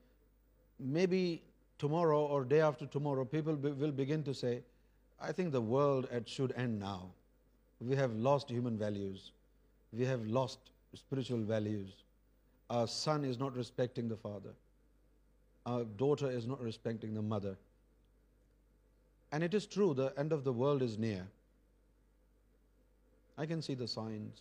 [0.78, 1.42] maybe
[1.78, 4.62] tomorrow or day after tomorrow, people will begin to say,
[5.20, 7.06] I think the world should end now.
[7.80, 9.32] We have lost human values.
[9.92, 10.58] We have lost
[10.94, 11.90] spiritual values.
[12.70, 14.50] Our son is not respecting the father.
[15.64, 17.56] Our daughter is not respecting the mother.
[19.30, 21.26] And it is true, the end of the world is near.
[23.36, 24.40] I can see the signs.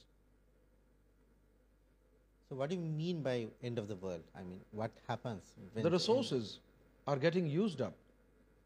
[2.50, 4.22] So what do you mean by end of the world?
[4.36, 5.54] I mean, what happens?
[5.74, 6.60] When the resources
[7.06, 7.94] are getting used up.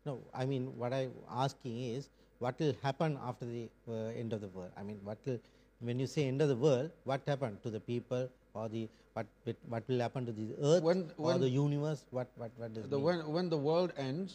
[0.06, 2.08] No, I mean, what I'm asking is,
[2.42, 5.38] what will happen after dealt I me what will
[5.86, 8.28] when you said of the world within people
[13.28, 14.32] when dad and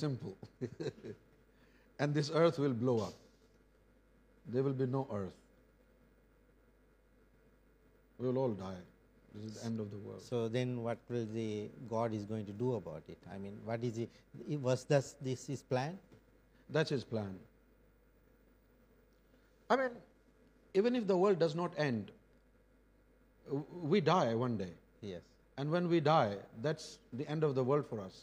[0.00, 0.64] simple
[1.98, 5.44] and this earth will blow up will be no earth
[9.62, 9.98] and of the
[27.62, 28.14] world four S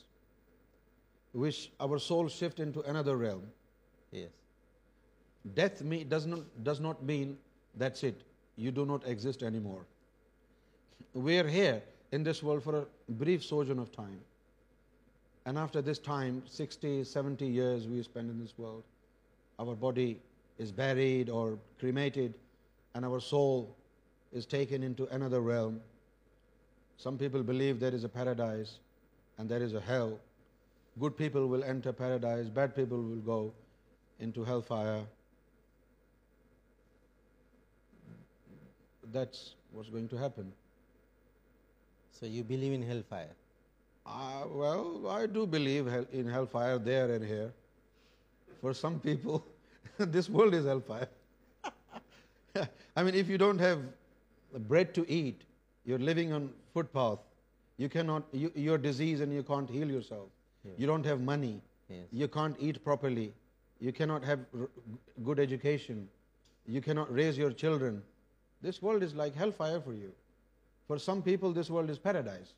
[1.42, 3.40] wish or soul shift another RAM
[4.18, 4.32] yes
[5.56, 6.26] death does
[6.82, 7.36] not mean
[7.80, 8.24] that's it
[8.66, 9.82] you do not exit any more
[11.14, 14.20] we are here in this world for a brief sojourn of time.
[15.46, 18.84] And after this time, 60, 70 years we spend in this world,
[19.60, 20.20] our body
[20.58, 22.34] is buried or cremated,
[22.96, 23.76] and our soul
[24.32, 25.82] is taken into another realm.
[26.98, 28.80] Some people believe there is a paradise
[29.38, 30.20] and there is a hell.
[31.00, 33.54] Good people will enter paradise, bad people will go
[34.20, 35.04] into hellfire.
[39.12, 40.52] That's what's going to happen.
[42.20, 43.36] So you believe in hellfire?
[44.06, 47.52] Uh, well, I do believe in hellfire there and here.
[48.62, 49.44] For some people,
[49.98, 51.10] this world is hellfire.
[52.96, 53.82] I mean, if you don't have
[54.68, 55.42] bread to eat,
[55.86, 57.20] you're living on footpath,
[57.78, 60.28] you cannot, you're diseased and you can't heal yourself.
[60.64, 60.74] Yes.
[60.78, 61.62] You don't have money.
[61.90, 62.06] Yes.
[62.12, 63.34] You can't eat properly.
[63.80, 64.40] You cannot have
[65.24, 66.08] good education.
[66.68, 68.04] You cannot raise your children.
[68.62, 70.12] This world is like hellfire for you.
[70.88, 72.54] For some people, this world is paradise.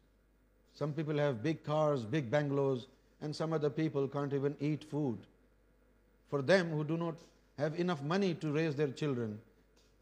[0.74, 2.88] Some people have big cars, big bungalows,
[3.22, 5.18] and some other people can't even eat food.
[6.30, 7.16] For them who do not
[7.58, 9.40] have enough money to raise their children,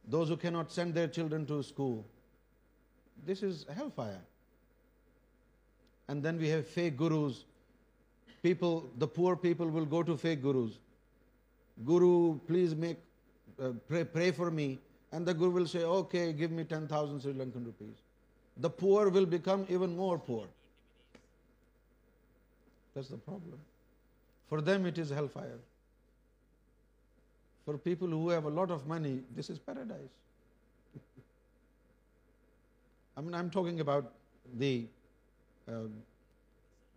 [0.08, 2.06] those who cannot send their children to school,
[3.26, 4.22] this is hellfire.
[6.08, 7.46] And then we have fake gurus.
[8.42, 10.80] People, the poor people will go to fake gurus.
[11.86, 12.76] Guru, please
[13.62, 14.80] uh, pray for me.
[15.12, 17.92] And the guru will say, okay, give me 10,000 Sri Lankan rupees
[18.58, 20.46] the poor will become even more poor.
[22.94, 23.60] That's the problem.
[24.48, 25.60] For them it is hellfire.
[27.66, 30.16] For people who have a lot of money, this is paradise.
[33.16, 34.12] I mean, I'm talking about
[34.56, 34.88] the
[35.68, 35.94] um,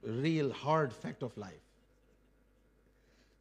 [0.03, 1.63] real hard fact of life.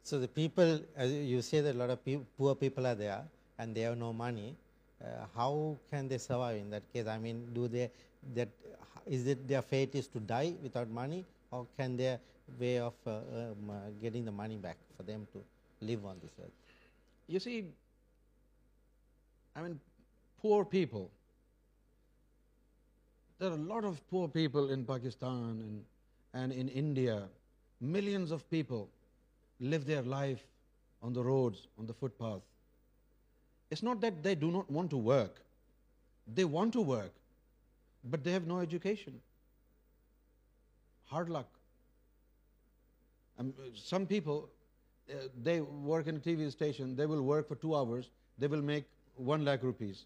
[0.04, 1.98] So the people, as you say, that a lot of
[2.38, 3.24] poor people are there
[3.58, 4.54] and they have no money,
[5.02, 7.06] uh, how can they survive in that case?
[7.06, 7.90] I mean, do they,
[8.34, 8.48] that
[9.06, 12.18] is it their fate is to die without money, or can their
[12.58, 13.22] way of uh, um,
[13.68, 15.42] uh, getting the money back for them to
[15.84, 16.50] live on this earth?
[17.28, 17.64] You see,
[19.54, 19.78] I mean,
[20.40, 21.10] poor people,
[23.38, 25.84] there are a lot of poor people in Pakistan
[26.32, 27.24] and in India.
[27.82, 28.88] Millions of people
[29.60, 30.42] live their life
[31.02, 32.40] on the roads, on the footpath.
[33.70, 35.36] It's not that they do not want to work.
[36.34, 37.12] They want to work,
[38.04, 39.20] but they have no education.
[41.06, 41.48] Hard luck.
[43.38, 44.48] Um, some people,
[45.10, 48.62] uh, they work in a TV station, they will work for 2 hours, they will
[48.62, 48.84] make
[49.16, 50.04] 1 lakh rupees.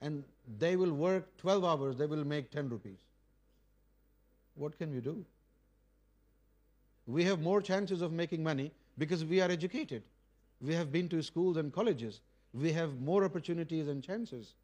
[0.00, 0.22] And
[0.58, 2.98] they will work 12 hours, they will make 10 rupees.
[4.54, 5.24] What can we do?
[7.06, 10.02] We have more chances of making money because we are educated.
[10.60, 12.16] We have been to schools and colleges.
[12.54, 14.54] We have more opportunities and chances.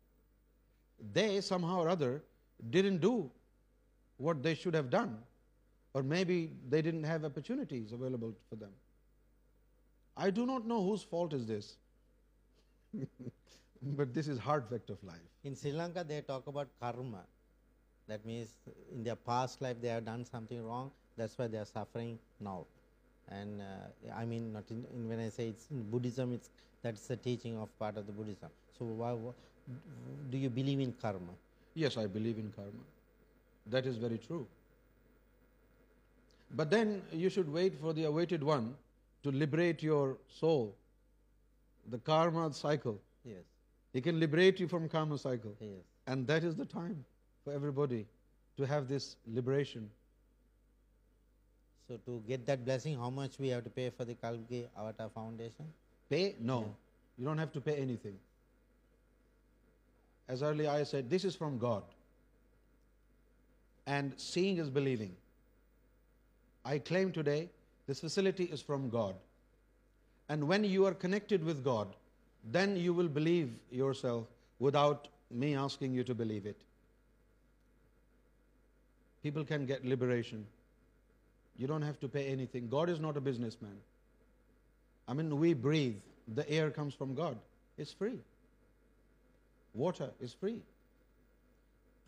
[1.12, 2.22] They somehow or other
[2.70, 3.30] didn't do
[4.16, 5.18] what they should have done,
[5.92, 8.70] or maybe they didn't have opportunities available for them.
[10.16, 11.76] I do not know whose fault is this,
[13.82, 15.28] but this is hard fact of life.
[15.42, 17.24] In Sri Lanka, they talk about karma.
[18.06, 18.54] That means
[18.92, 20.92] in their past life, they have done something wrong.
[21.16, 22.66] That's why they are suffering now
[23.30, 26.50] and uh, I mean not in, when I say it's in Buddhism, it's
[26.82, 28.50] that's the teaching of part of the Buddhism.
[28.78, 29.14] So why
[30.30, 31.32] do you believe in karma?
[31.74, 32.72] Yes, I believe in karma.
[33.66, 34.46] That is very true.
[36.54, 38.74] But then you should wait for the awaited one
[39.22, 40.74] to liberate your soul,
[41.90, 43.00] the karma cycle.
[43.24, 43.44] Yes.
[43.94, 45.54] He can liberate you from karma cycle.
[45.60, 45.70] Yes.
[46.06, 47.02] And that is the time
[47.44, 48.04] for everybody
[48.58, 49.88] to have this liberation.
[51.88, 55.10] So to get that blessing, how much we have to pay for the Kalki Avatar
[55.10, 55.66] Foundation?
[56.08, 56.36] Pay?
[56.40, 56.60] No.
[56.60, 56.66] Yeah.
[57.18, 58.16] You don't have to pay anything.
[60.26, 61.82] As earlier I said, this is from God.
[63.86, 65.14] And seeing is believing.
[66.64, 67.50] I claim today,
[67.86, 69.14] this facility is from God.
[70.30, 71.88] And when you are connected with God,
[72.50, 74.24] then you will believe yourself
[74.58, 76.56] without me asking you to believe it.
[79.22, 80.42] People can get liberation.
[81.56, 82.68] You don't have to pay anything.
[82.68, 83.76] God is not a businessman.
[85.06, 86.00] I mean, we breathe.
[86.34, 87.38] The air comes from God.
[87.78, 88.18] It's free.
[89.74, 90.60] Water is free.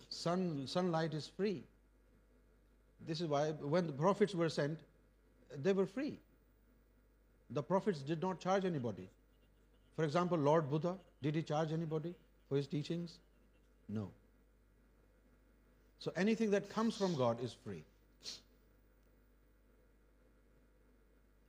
[0.09, 1.63] Sunlight is free.
[3.07, 4.79] This is why when the prophets were sent,
[5.63, 6.19] they were free.
[7.51, 9.09] The prophets did not charge anybody.
[9.95, 12.15] For example, Lord Buddha, did he charge anybody
[12.49, 13.19] for his teachings?
[13.89, 14.11] No.
[15.99, 17.85] So anything that comes from God is free.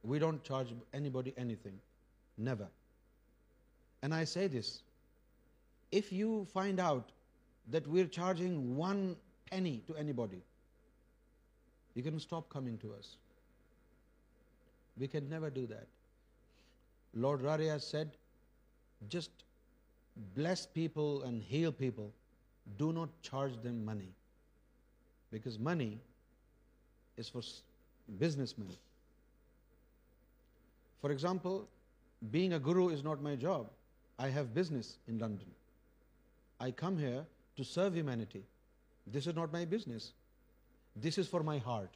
[0.08, 1.78] We don't charge anybody anything,
[2.38, 2.68] never.
[4.02, 4.82] And I say this,
[5.92, 7.10] if you find out
[7.72, 9.18] that we're charging 1
[9.52, 10.42] penny to anybody,
[11.94, 13.18] you can stop coming to us.
[14.98, 15.88] We can never do that.
[17.14, 18.12] Lord Rariya said,
[19.10, 19.44] just
[20.36, 22.14] bless people and heal people.
[22.78, 24.12] Do not charge them money,
[25.32, 26.00] because money
[27.18, 27.42] is for
[28.26, 28.70] businessmen.
[31.02, 31.68] For example,
[32.32, 33.70] being a guru is not my job.
[34.20, 35.48] I have business in London.
[36.60, 37.26] I come here
[37.56, 38.44] to serve humanity.
[39.06, 40.12] This is not my business.
[40.96, 41.90] This is for my heart.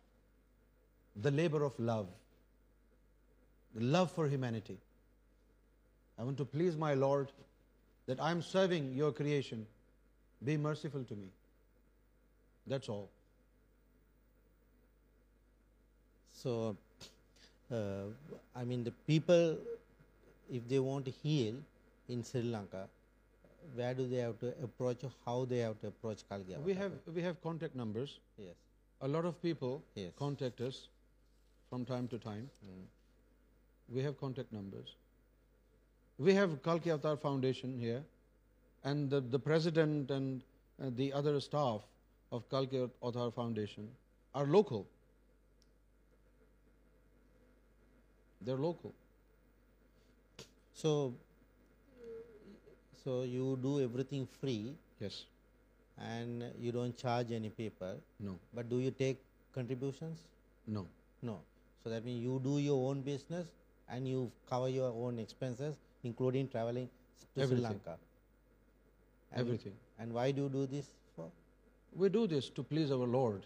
[1.16, 2.08] The labor of love.
[3.74, 4.78] The love for humanity.
[6.20, 7.32] I want to please my Lord
[8.06, 9.66] that I am serving your creation.
[10.44, 11.30] Be merciful to me.
[12.68, 13.10] That's all.
[16.36, 16.76] So
[17.74, 19.56] I mean the people
[20.78, 21.60] want help
[22.14, 22.86] انکا
[23.76, 24.58] ویئرسٹرس
[31.70, 32.46] from time to time
[33.90, 34.90] we have contact numbers
[36.20, 37.78] we have کال کے Avatar foundation
[38.84, 39.14] and
[39.44, 39.58] پر
[41.18, 41.86] other staff
[42.34, 43.86] of کال کے Avatar Foundation
[44.40, 44.84] are look who
[48.46, 48.92] their logo.
[50.74, 51.14] So
[53.24, 54.74] you do everything free.
[55.00, 55.26] Yes.
[55.98, 57.96] And you don't charge any paper.
[58.20, 58.38] No.
[58.54, 59.18] But do you take
[59.54, 60.20] contributions?
[60.68, 60.88] No.
[61.22, 61.40] No.
[61.84, 63.48] So that means you do your own business
[63.90, 66.90] and you cover your own expenses, including traveling
[67.36, 67.98] to Sri Lanka.
[69.36, 69.74] Everything.
[70.00, 70.86] And why do you do this
[71.16, 71.30] for?
[71.96, 73.46] We do this to please our Lord.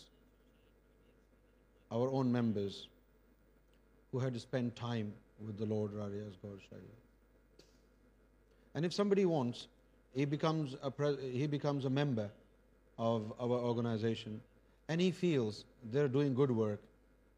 [1.91, 2.85] our own members
[4.13, 5.09] who'd spend time
[5.47, 6.57] ودا لس گور
[8.73, 9.59] and if somebody wants
[10.15, 10.75] he becomes
[11.85, 12.27] a member
[12.97, 14.31] of our organization
[14.89, 15.55] any fellows
[15.93, 16.79] they are doing good work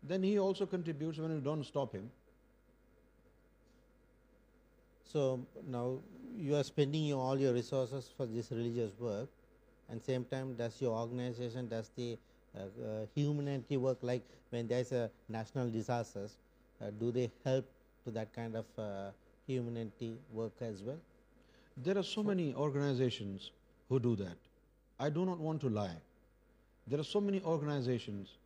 [0.10, 2.07] then he also کنٹریم
[5.12, 5.98] So now
[6.38, 9.28] you are spending all your resources for this religious work,
[9.90, 12.16] and same time does your organization, does the
[12.56, 14.22] uh, uh, humanity work, like
[14.52, 16.38] when there is a national disasters,
[16.80, 17.66] uh, do they help
[18.06, 19.14] to that kind of
[19.48, 21.00] humanity work as well?
[21.78, 23.50] There are so many organizations
[23.90, 24.38] who do that.
[25.00, 26.02] I do not want to lie.
[26.86, 28.38] There are so many organizations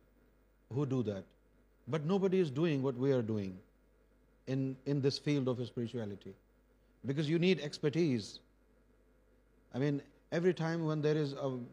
[0.72, 1.24] who do that,
[1.88, 3.58] but nobody is doing what we are doing
[4.46, 6.32] in this field of spirituality
[7.06, 8.38] because you need expertise.
[9.74, 11.66] I mean, every time when there is an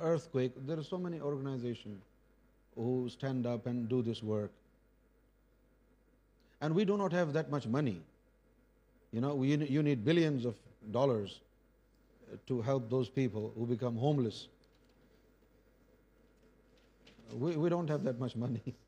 [0.00, 2.02] earthquake, there are so many organizations
[2.74, 4.50] who stand up and do this work.
[6.60, 8.00] And we do not have that much money.
[9.12, 10.56] You know, you need billions of
[10.90, 11.40] dollars
[12.46, 14.48] to help those people who become homeless.
[17.32, 18.74] We don't have that much money.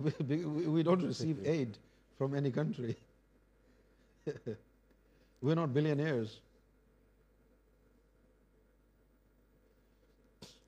[0.00, 1.78] We don't receive aid
[2.18, 2.94] from any country.
[5.40, 6.40] We're not billionaires.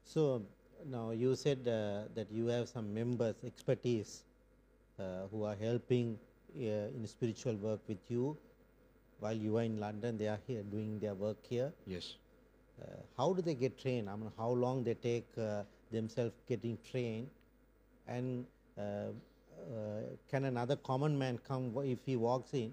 [0.05, 0.43] So um,
[0.89, 4.23] now you said uh, that you have some members, expertise,
[4.99, 6.19] uh, who are helping
[6.57, 8.37] uh, in spiritual work with you.
[9.21, 11.73] While you are in London, they are here doing their work here.
[11.87, 12.15] Yes.
[13.17, 14.09] How do they get trained?
[14.09, 15.27] I mean, how long they take
[15.91, 17.29] themselves getting trained,
[18.07, 18.47] and
[18.77, 22.73] can another common man come if he walks in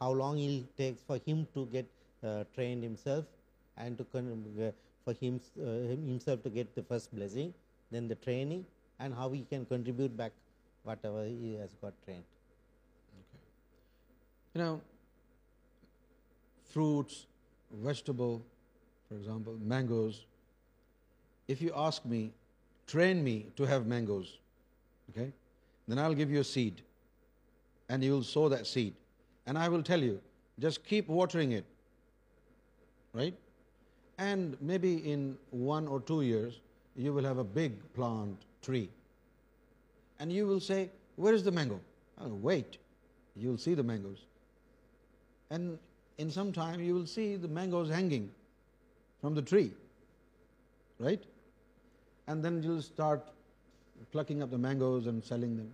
[0.00, 1.86] how long it takes for him to get
[2.22, 3.24] uh, trained himself
[3.76, 4.70] and to uh,
[5.04, 7.52] for uh, himself to get the first blessing,
[7.90, 8.64] then the training,
[8.98, 10.32] and how he can contribute back
[10.82, 12.24] whatever he has got trained.
[13.14, 13.42] Okay.
[14.54, 14.80] You know,
[16.72, 17.26] fruits,
[17.70, 18.42] vegetable,
[19.08, 20.26] for example, mangoes.
[21.48, 22.32] If you ask me,
[22.86, 24.38] train me to have mangoes,
[25.10, 25.32] okay,
[25.86, 26.82] then I'll give you a seed,
[27.88, 28.94] and you will sow that seed.
[29.46, 30.20] And I will tell you,
[30.58, 31.64] just keep watering it,
[33.12, 33.34] right?
[34.18, 36.60] And maybe in 1 or 2 years,
[36.96, 38.88] you will have a big plant tree.
[40.18, 41.80] And you will say, where is the mango?
[42.18, 42.78] I'll oh, wait,
[43.36, 44.24] you'll see the mangoes.
[45.50, 45.78] And
[46.18, 48.30] in some time, you will see the mangoes hanging
[49.20, 49.72] from the tree,
[50.98, 51.22] right?
[52.26, 53.22] And then you'll start
[54.10, 55.72] plucking up the mangoes and selling them.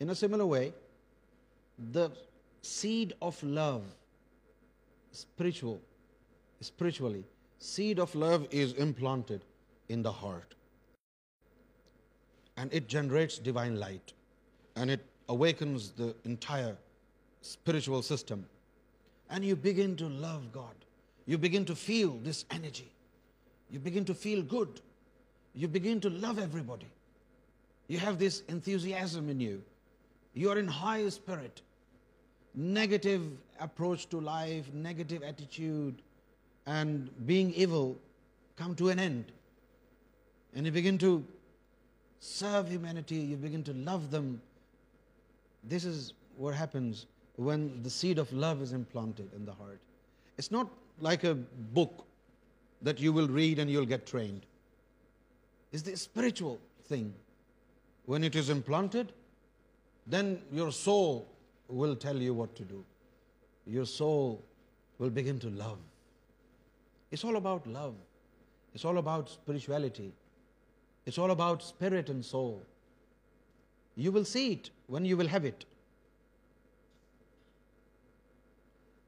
[0.00, 0.74] In a similar way,
[1.92, 2.10] the
[2.66, 3.82] seed of love,
[5.10, 5.80] spiritually,
[7.58, 9.42] seed of love is implanted
[9.88, 10.54] in the heart,
[12.56, 14.14] and it generates divine light,
[14.74, 16.76] and it awakens the entire
[17.40, 18.44] spiritual system,
[19.30, 20.74] and you begin to love God.
[21.24, 22.92] You begin to feel this energy.
[23.70, 24.82] You begin to feel good.
[25.54, 26.86] You begin to love everybody.
[27.88, 29.60] You have this enthusiasm in you.
[30.34, 31.62] You are in high spirit
[32.56, 33.22] negative
[33.60, 36.02] approach to life, negative attitude
[36.66, 37.96] and being evil
[38.56, 39.32] come to an end.
[40.54, 41.24] And you begin to
[42.18, 44.40] serve humanity, you begin to love them.
[45.64, 47.06] This is what happens
[47.36, 49.80] when the seed of love is implanted in the heart.
[50.38, 50.68] It's not
[51.00, 52.06] like a book
[52.80, 54.46] that you will read and you'll get trained.
[55.72, 57.12] It's the spiritual thing.
[58.06, 59.12] When it is implanted,
[60.06, 61.24] then your soul
[61.70, 62.80] will tell you what to do
[63.74, 64.06] your so
[65.00, 65.44] without
[67.66, 69.28] log about
[72.24, 72.42] so
[74.26, 75.64] set one you will have it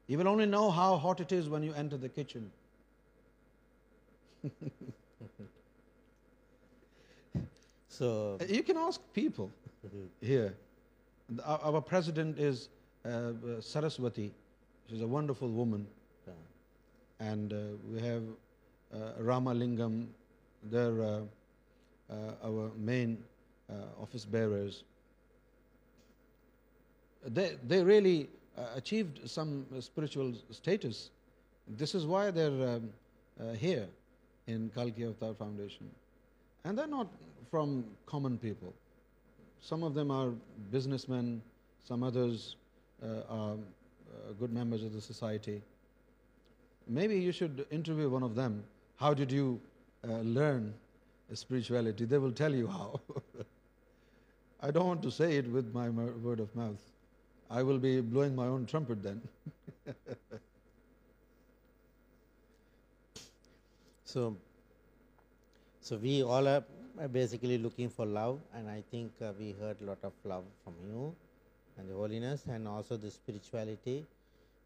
[0.09, 2.47] you well only know how hot it in you enter the kitchen
[11.45, 12.67] over president is
[13.65, 14.29] Saraswati
[14.91, 15.83] is a wonderful woman
[17.21, 17.53] and
[17.89, 19.99] we have Ramalingam
[20.71, 20.99] there
[22.09, 23.15] our main
[24.03, 24.81] office bearers
[27.35, 28.21] they really
[28.55, 31.09] achieved some spiritual status
[31.83, 32.79] this is why they're
[33.61, 33.85] here
[34.53, 35.87] in کا Avatar Foundation
[36.63, 37.15] and the not
[37.49, 38.71] from common people
[39.61, 40.31] Some of them are
[40.71, 41.41] businessmen,
[41.85, 42.55] some others
[43.03, 45.61] uh, are uh, good members of the society.
[46.87, 48.63] Maybe you should interview one of them.
[48.95, 49.59] How did you
[50.03, 50.73] uh, learn
[51.33, 52.05] spirituality?
[52.05, 52.99] They will tell you how.
[54.61, 56.81] I don't want to say it with my word of mouth.
[57.51, 59.21] I will be blowing my own trumpet then.
[64.11, 66.63] So we all are
[67.13, 70.73] Basically looking for love, and I think uh, we heard a lot of love from
[70.85, 71.15] you
[71.77, 74.03] and the holiness and also the spirituality,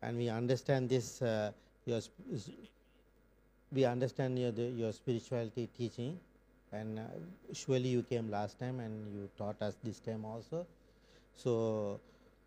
[0.01, 1.51] and we understand this uh,
[1.85, 6.17] we understand your spirituality teaching,
[6.71, 7.03] and uh,
[7.53, 10.65] surely you came last time and you taught us this time also.
[11.37, 11.99] So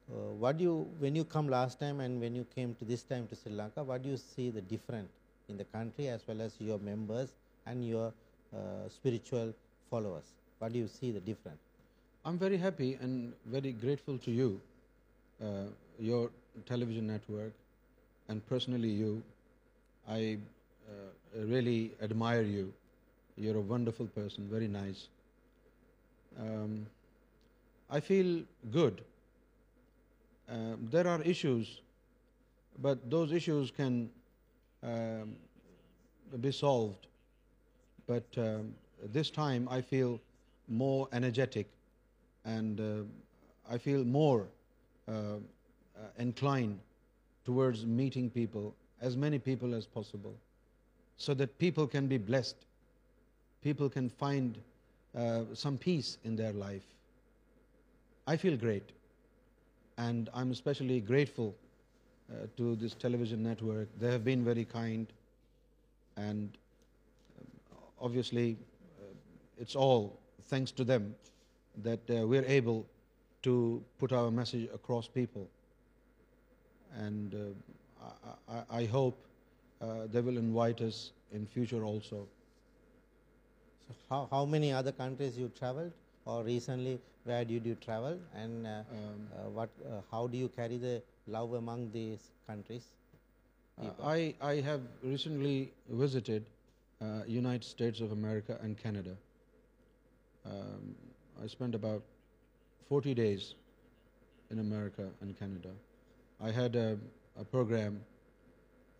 [0.08, 3.84] when you come last time and when you came to this time to Sri Lanka,
[3.84, 5.08] what do you see the different
[5.48, 7.28] in the country as well as your members
[7.66, 8.12] and your
[8.90, 9.54] spiritual
[9.90, 10.32] followers?
[10.58, 11.70] What do you see the difference?
[12.24, 14.60] I'm very happy and very grateful to you,
[15.44, 15.46] uh,
[15.98, 16.30] your
[16.66, 17.52] television network,
[18.28, 19.22] and personally you.
[20.08, 20.38] I
[20.90, 22.72] uh, really admire you.
[23.36, 25.06] You're a wonderful person, very nice.
[26.40, 26.86] Um,
[27.90, 28.42] I feel
[28.72, 29.02] good.
[30.48, 31.80] Um, there are issues,
[32.80, 35.36] but those issues can um,
[36.40, 37.06] be solved.
[38.08, 38.42] But
[39.02, 40.20] this time I feel
[40.68, 41.68] more energetic,
[42.44, 44.48] and uh, I feel more
[45.06, 45.38] uh, uh,
[46.18, 46.80] inclined
[47.44, 50.34] towards meeting people, as many people as possible,
[51.18, 52.56] so that people can be blessed,
[53.62, 54.58] people can find
[55.54, 56.82] some peace in their life.
[58.26, 58.90] I feel great,
[59.96, 61.54] and I'm especially grateful
[62.58, 63.88] to this television network.
[63.98, 65.06] They have been very kind,
[66.16, 66.58] and
[67.40, 68.56] um, obviously
[69.64, 70.06] it's all
[70.48, 71.10] thanks to them
[71.84, 72.80] that we are able
[73.46, 73.52] to
[73.98, 75.54] put our message across people
[80.12, 81.00] they will unite us
[81.36, 82.24] in future also
[84.10, 85.38] how many other countries
[86.24, 86.44] our
[91.32, 92.90] love among these countries
[95.04, 95.64] recently
[96.02, 96.42] visited
[97.54, 99.12] States of America and Canada
[100.50, 100.94] Um,
[101.42, 102.02] I spent about
[102.88, 103.54] 40 days
[104.50, 105.70] in America and Canada.
[106.42, 106.96] I had a
[107.50, 108.00] program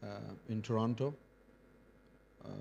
[0.02, 0.06] uh,
[0.48, 1.14] in Toronto.
[2.44, 2.52] Um,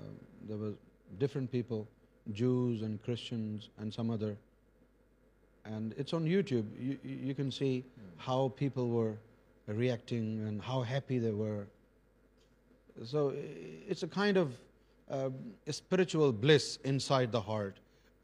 [0.48, 0.72] there were
[1.18, 1.86] different people,
[2.32, 4.36] Jews and Christians and some other.
[5.64, 6.66] And it's on YouTube.
[7.04, 7.84] You can see
[8.18, 9.16] how people were
[9.66, 11.66] reacting and how happy they were.
[13.04, 14.56] So it's a kind of
[15.10, 15.34] a um,
[15.70, 17.74] spiritual bliss inside the heart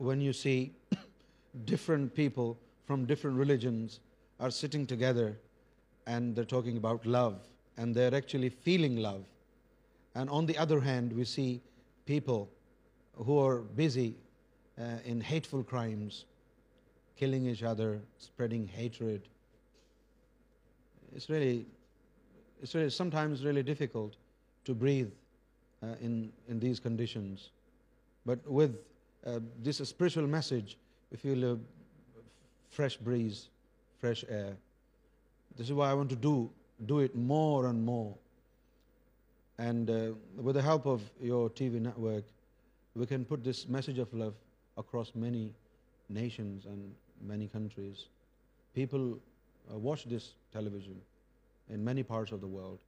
[0.03, 0.73] when you see
[1.73, 4.01] different people from different religions
[4.41, 5.39] are sitting together
[6.07, 7.37] and they're talking about love
[7.77, 9.25] and they're actually feeling love.
[10.15, 11.61] And on the other hand, we see
[12.05, 12.51] people
[13.15, 14.17] who are busy
[14.81, 16.25] uh, in hateful crimes,
[17.17, 19.29] killing each other, spreading hatred.
[21.15, 21.67] It's really
[22.89, 24.15] sometimes really difficult
[24.65, 25.13] to breathe
[25.83, 27.51] uh, in these conditions.
[28.27, 28.77] But with
[29.25, 30.77] uh, this spiritual message,
[31.11, 31.59] we feel a
[32.71, 33.51] fresh breeze,
[34.01, 34.57] fresh air.
[35.57, 38.13] This is why I want to do it more and more.
[39.59, 40.03] And uh,
[40.37, 42.25] with the help of your TV network,
[42.97, 44.35] we can put this message of love
[44.77, 45.53] across many
[46.09, 46.93] nations and
[47.25, 48.07] many countries.
[48.75, 49.19] People
[49.73, 50.97] uh, watch this television
[51.71, 52.81] in many parts of the world.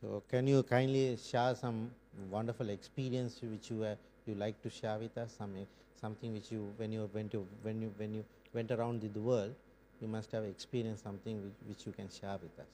[0.00, 1.90] So can you kindly share some
[2.30, 5.36] wonderful experience which you you like to share with us
[6.00, 9.54] something which you when you went around the world,
[10.00, 12.72] you must have experienced something which you can share with us,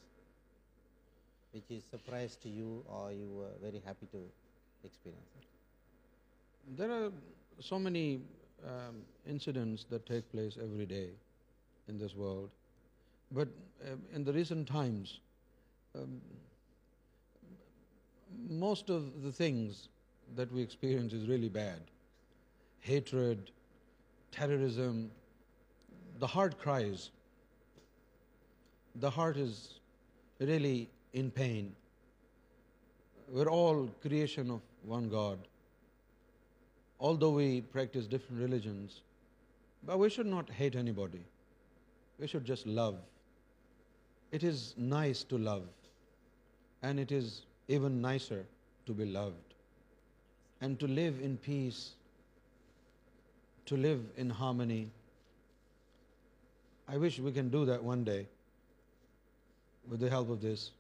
[1.53, 4.19] which is surprise to you or you were very happy to
[4.85, 6.79] experience it?
[6.79, 7.11] There are
[7.59, 8.21] so many
[8.67, 11.09] um, incidents that take place every day
[11.89, 12.51] in this world,
[13.33, 13.49] but
[13.85, 15.19] uh, in the recent times
[15.97, 16.21] um,
[18.63, 19.89] most of the things
[20.37, 21.81] that we experience is really bad.
[22.81, 23.51] Hatred,
[24.33, 25.11] terrorism,
[26.19, 27.11] the heart cries.
[28.97, 29.81] The heart is
[30.39, 31.75] really in pain.
[33.29, 35.39] We're all creation of one God.
[36.99, 39.03] Although we practice different religions,
[39.85, 41.25] but we should not hate anybody.
[42.19, 42.97] We should just love.
[44.33, 45.63] It is nice to love,
[46.83, 48.45] and it is even nicer
[48.87, 49.39] to be loved
[50.61, 51.95] and to live in peace,
[53.67, 54.91] to live in harmony.
[56.89, 58.29] I wish we can do that one day
[59.89, 60.71] with the help of this.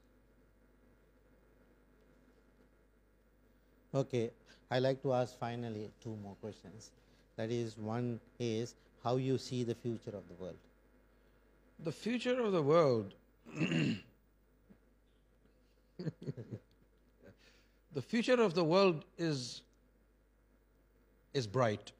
[3.95, 4.31] Okay,
[4.71, 6.91] I'd like to ask finally 2 more questions.
[7.37, 10.59] That is, one is how you see the future of the world.
[11.83, 13.15] The future of the world,
[13.57, 13.97] the
[18.03, 19.59] future of the world is
[21.33, 21.93] is bright.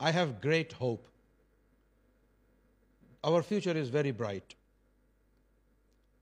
[0.00, 1.08] I have great hope.
[3.24, 4.54] Our future is very bright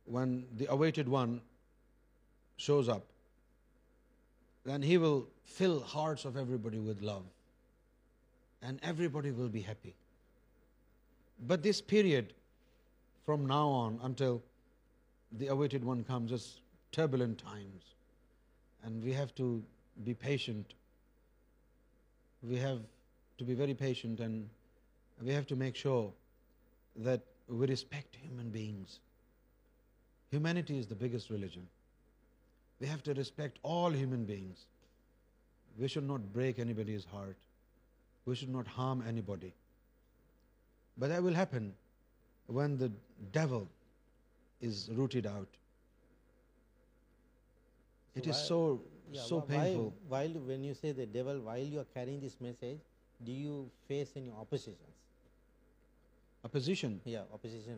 [0.06, 1.40] when the awaited one
[2.56, 3.02] shows up.
[4.64, 7.24] Then he will fill hearts of everybody with love,
[8.62, 9.94] and everybody will be happy.
[11.46, 12.32] But this period
[13.26, 14.42] from now on until
[15.32, 16.60] the awaited one comes is
[16.92, 17.94] turbulent times,
[18.84, 19.62] and we have to
[20.04, 20.74] be patient.
[22.42, 22.80] We have
[23.38, 24.48] to be very patient, and
[25.22, 26.12] we have to make sure
[26.96, 29.00] that we respect human beings.
[30.30, 31.66] Humanity is the biggest religion.
[32.80, 34.66] We have to respect all human beings.
[35.78, 37.36] We should not break anybody's heart.
[38.26, 39.52] We should not harm anybody.
[40.98, 41.72] But that will happen
[42.46, 42.90] when the
[43.32, 43.68] devil
[44.60, 45.48] is rooted out.
[48.14, 48.80] It is so
[49.14, 50.64] suicide when
[51.12, 52.04] devil while you are
[52.60, 52.78] key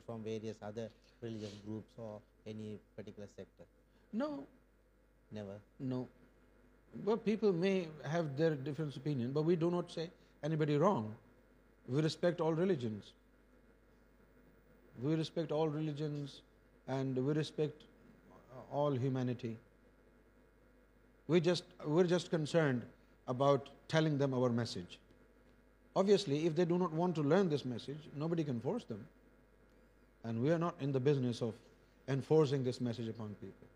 [0.06, 0.90] from various
[7.24, 7.70] people may
[8.12, 10.00] have their difference opinion we do not see
[10.56, 11.10] anybody wrong
[11.92, 13.12] we respect all religions
[15.04, 16.40] we respect all religions
[16.96, 17.82] and we respect
[18.84, 19.54] all humanity
[21.28, 22.82] We're just concerned
[23.28, 24.98] about telling them our message.
[25.94, 29.04] Obviously, if they do not want to learn this message, nobody can force them.
[30.24, 31.54] And we are not in the business of
[32.08, 33.68] enforcing this message upon people.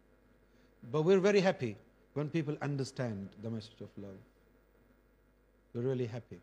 [0.91, 1.77] But we're very happy
[2.15, 4.23] when people understand the message of love.
[5.75, 6.39] We're really happy.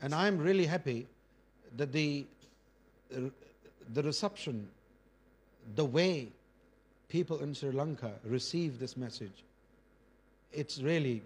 [0.00, 1.06] And I'm really happy
[1.76, 2.26] that the
[3.96, 4.68] reception,
[5.76, 6.26] the way
[7.08, 9.44] people in Sri Lanka receive this message.
[10.52, 11.22] It's really,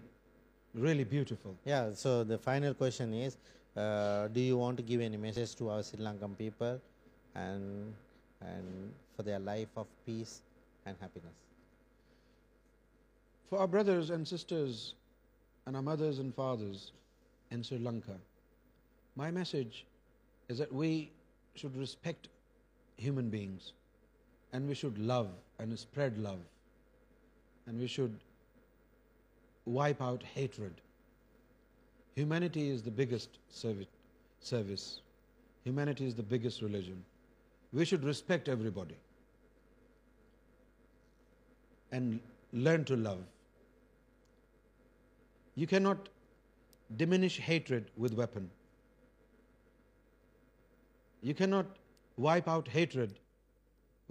[0.73, 1.55] really beautiful.
[1.65, 3.37] Yeah, so the final question is,
[3.75, 6.79] uh, do you want to give any message to our Sri Lankan people
[7.35, 7.93] and
[9.15, 10.41] for their life of peace
[10.85, 11.35] and happiness?
[13.49, 14.95] For our brothers and sisters
[15.65, 16.91] and our mothers and fathers
[17.51, 18.17] in Sri Lanka,
[19.15, 19.85] my message
[20.49, 21.11] is that we
[21.55, 22.29] should respect
[22.97, 23.71] human beings
[24.53, 25.29] and we should love
[25.59, 26.39] and spread love,
[27.65, 28.19] and we should
[29.65, 30.81] wipe out hatred.
[32.15, 34.85] Humanity is the biggest service.
[35.63, 37.03] Humanity is the biggest religion.
[37.71, 38.95] We should respect everybody
[41.91, 42.19] and
[42.53, 43.23] learn to love.
[45.55, 46.09] You cannot
[46.97, 48.49] diminish hatred with weapon.
[51.23, 51.77] You cannot
[52.17, 53.11] wipe out hatred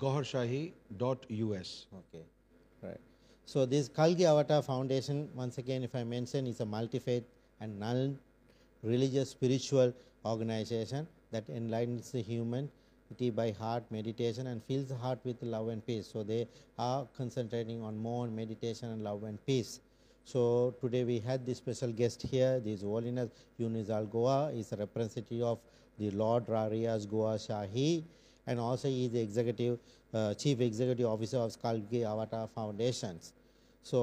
[0.00, 0.68] Gohar Shahi
[0.98, 2.20] dot U S okay
[3.52, 7.26] so this کلگی Avatar Foundation once again if I mention multi faith
[7.60, 8.14] and non
[8.88, 9.90] religious spiritual
[10.30, 12.66] organization that enlightens the human
[13.34, 16.42] by heart meditation and fills heart with love and peace so they
[16.88, 19.78] are concentrating on more meditation and love and peace
[20.32, 22.84] so today we had the special guest here these
[23.58, 25.18] the is Gohar is گوواز
[25.50, 25.68] of
[25.98, 27.90] the lord Ra Riaz Gohar Shahi
[28.50, 29.78] and also he is the executive
[30.12, 33.32] uh, chief executive officer of Kalki Avatar Foundations.
[33.84, 34.02] So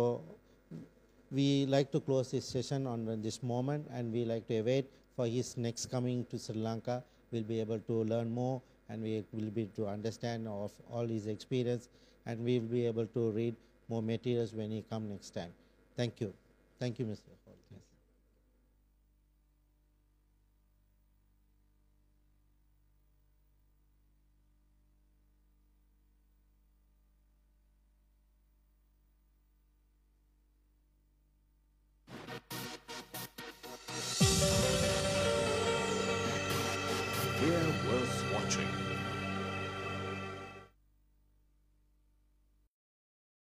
[1.31, 4.85] we like to close this session on this moment, and we like to await
[5.17, 7.03] for his next coming to Sri Lanka.
[7.33, 11.27] We'll be able to learn more, and we will be to understand of all his
[11.27, 11.89] experience,
[12.25, 13.57] and we will be able to read
[13.89, 15.51] more materials when he come next time.
[15.97, 16.33] Thank you.
[16.79, 17.27] Thank you, Mr.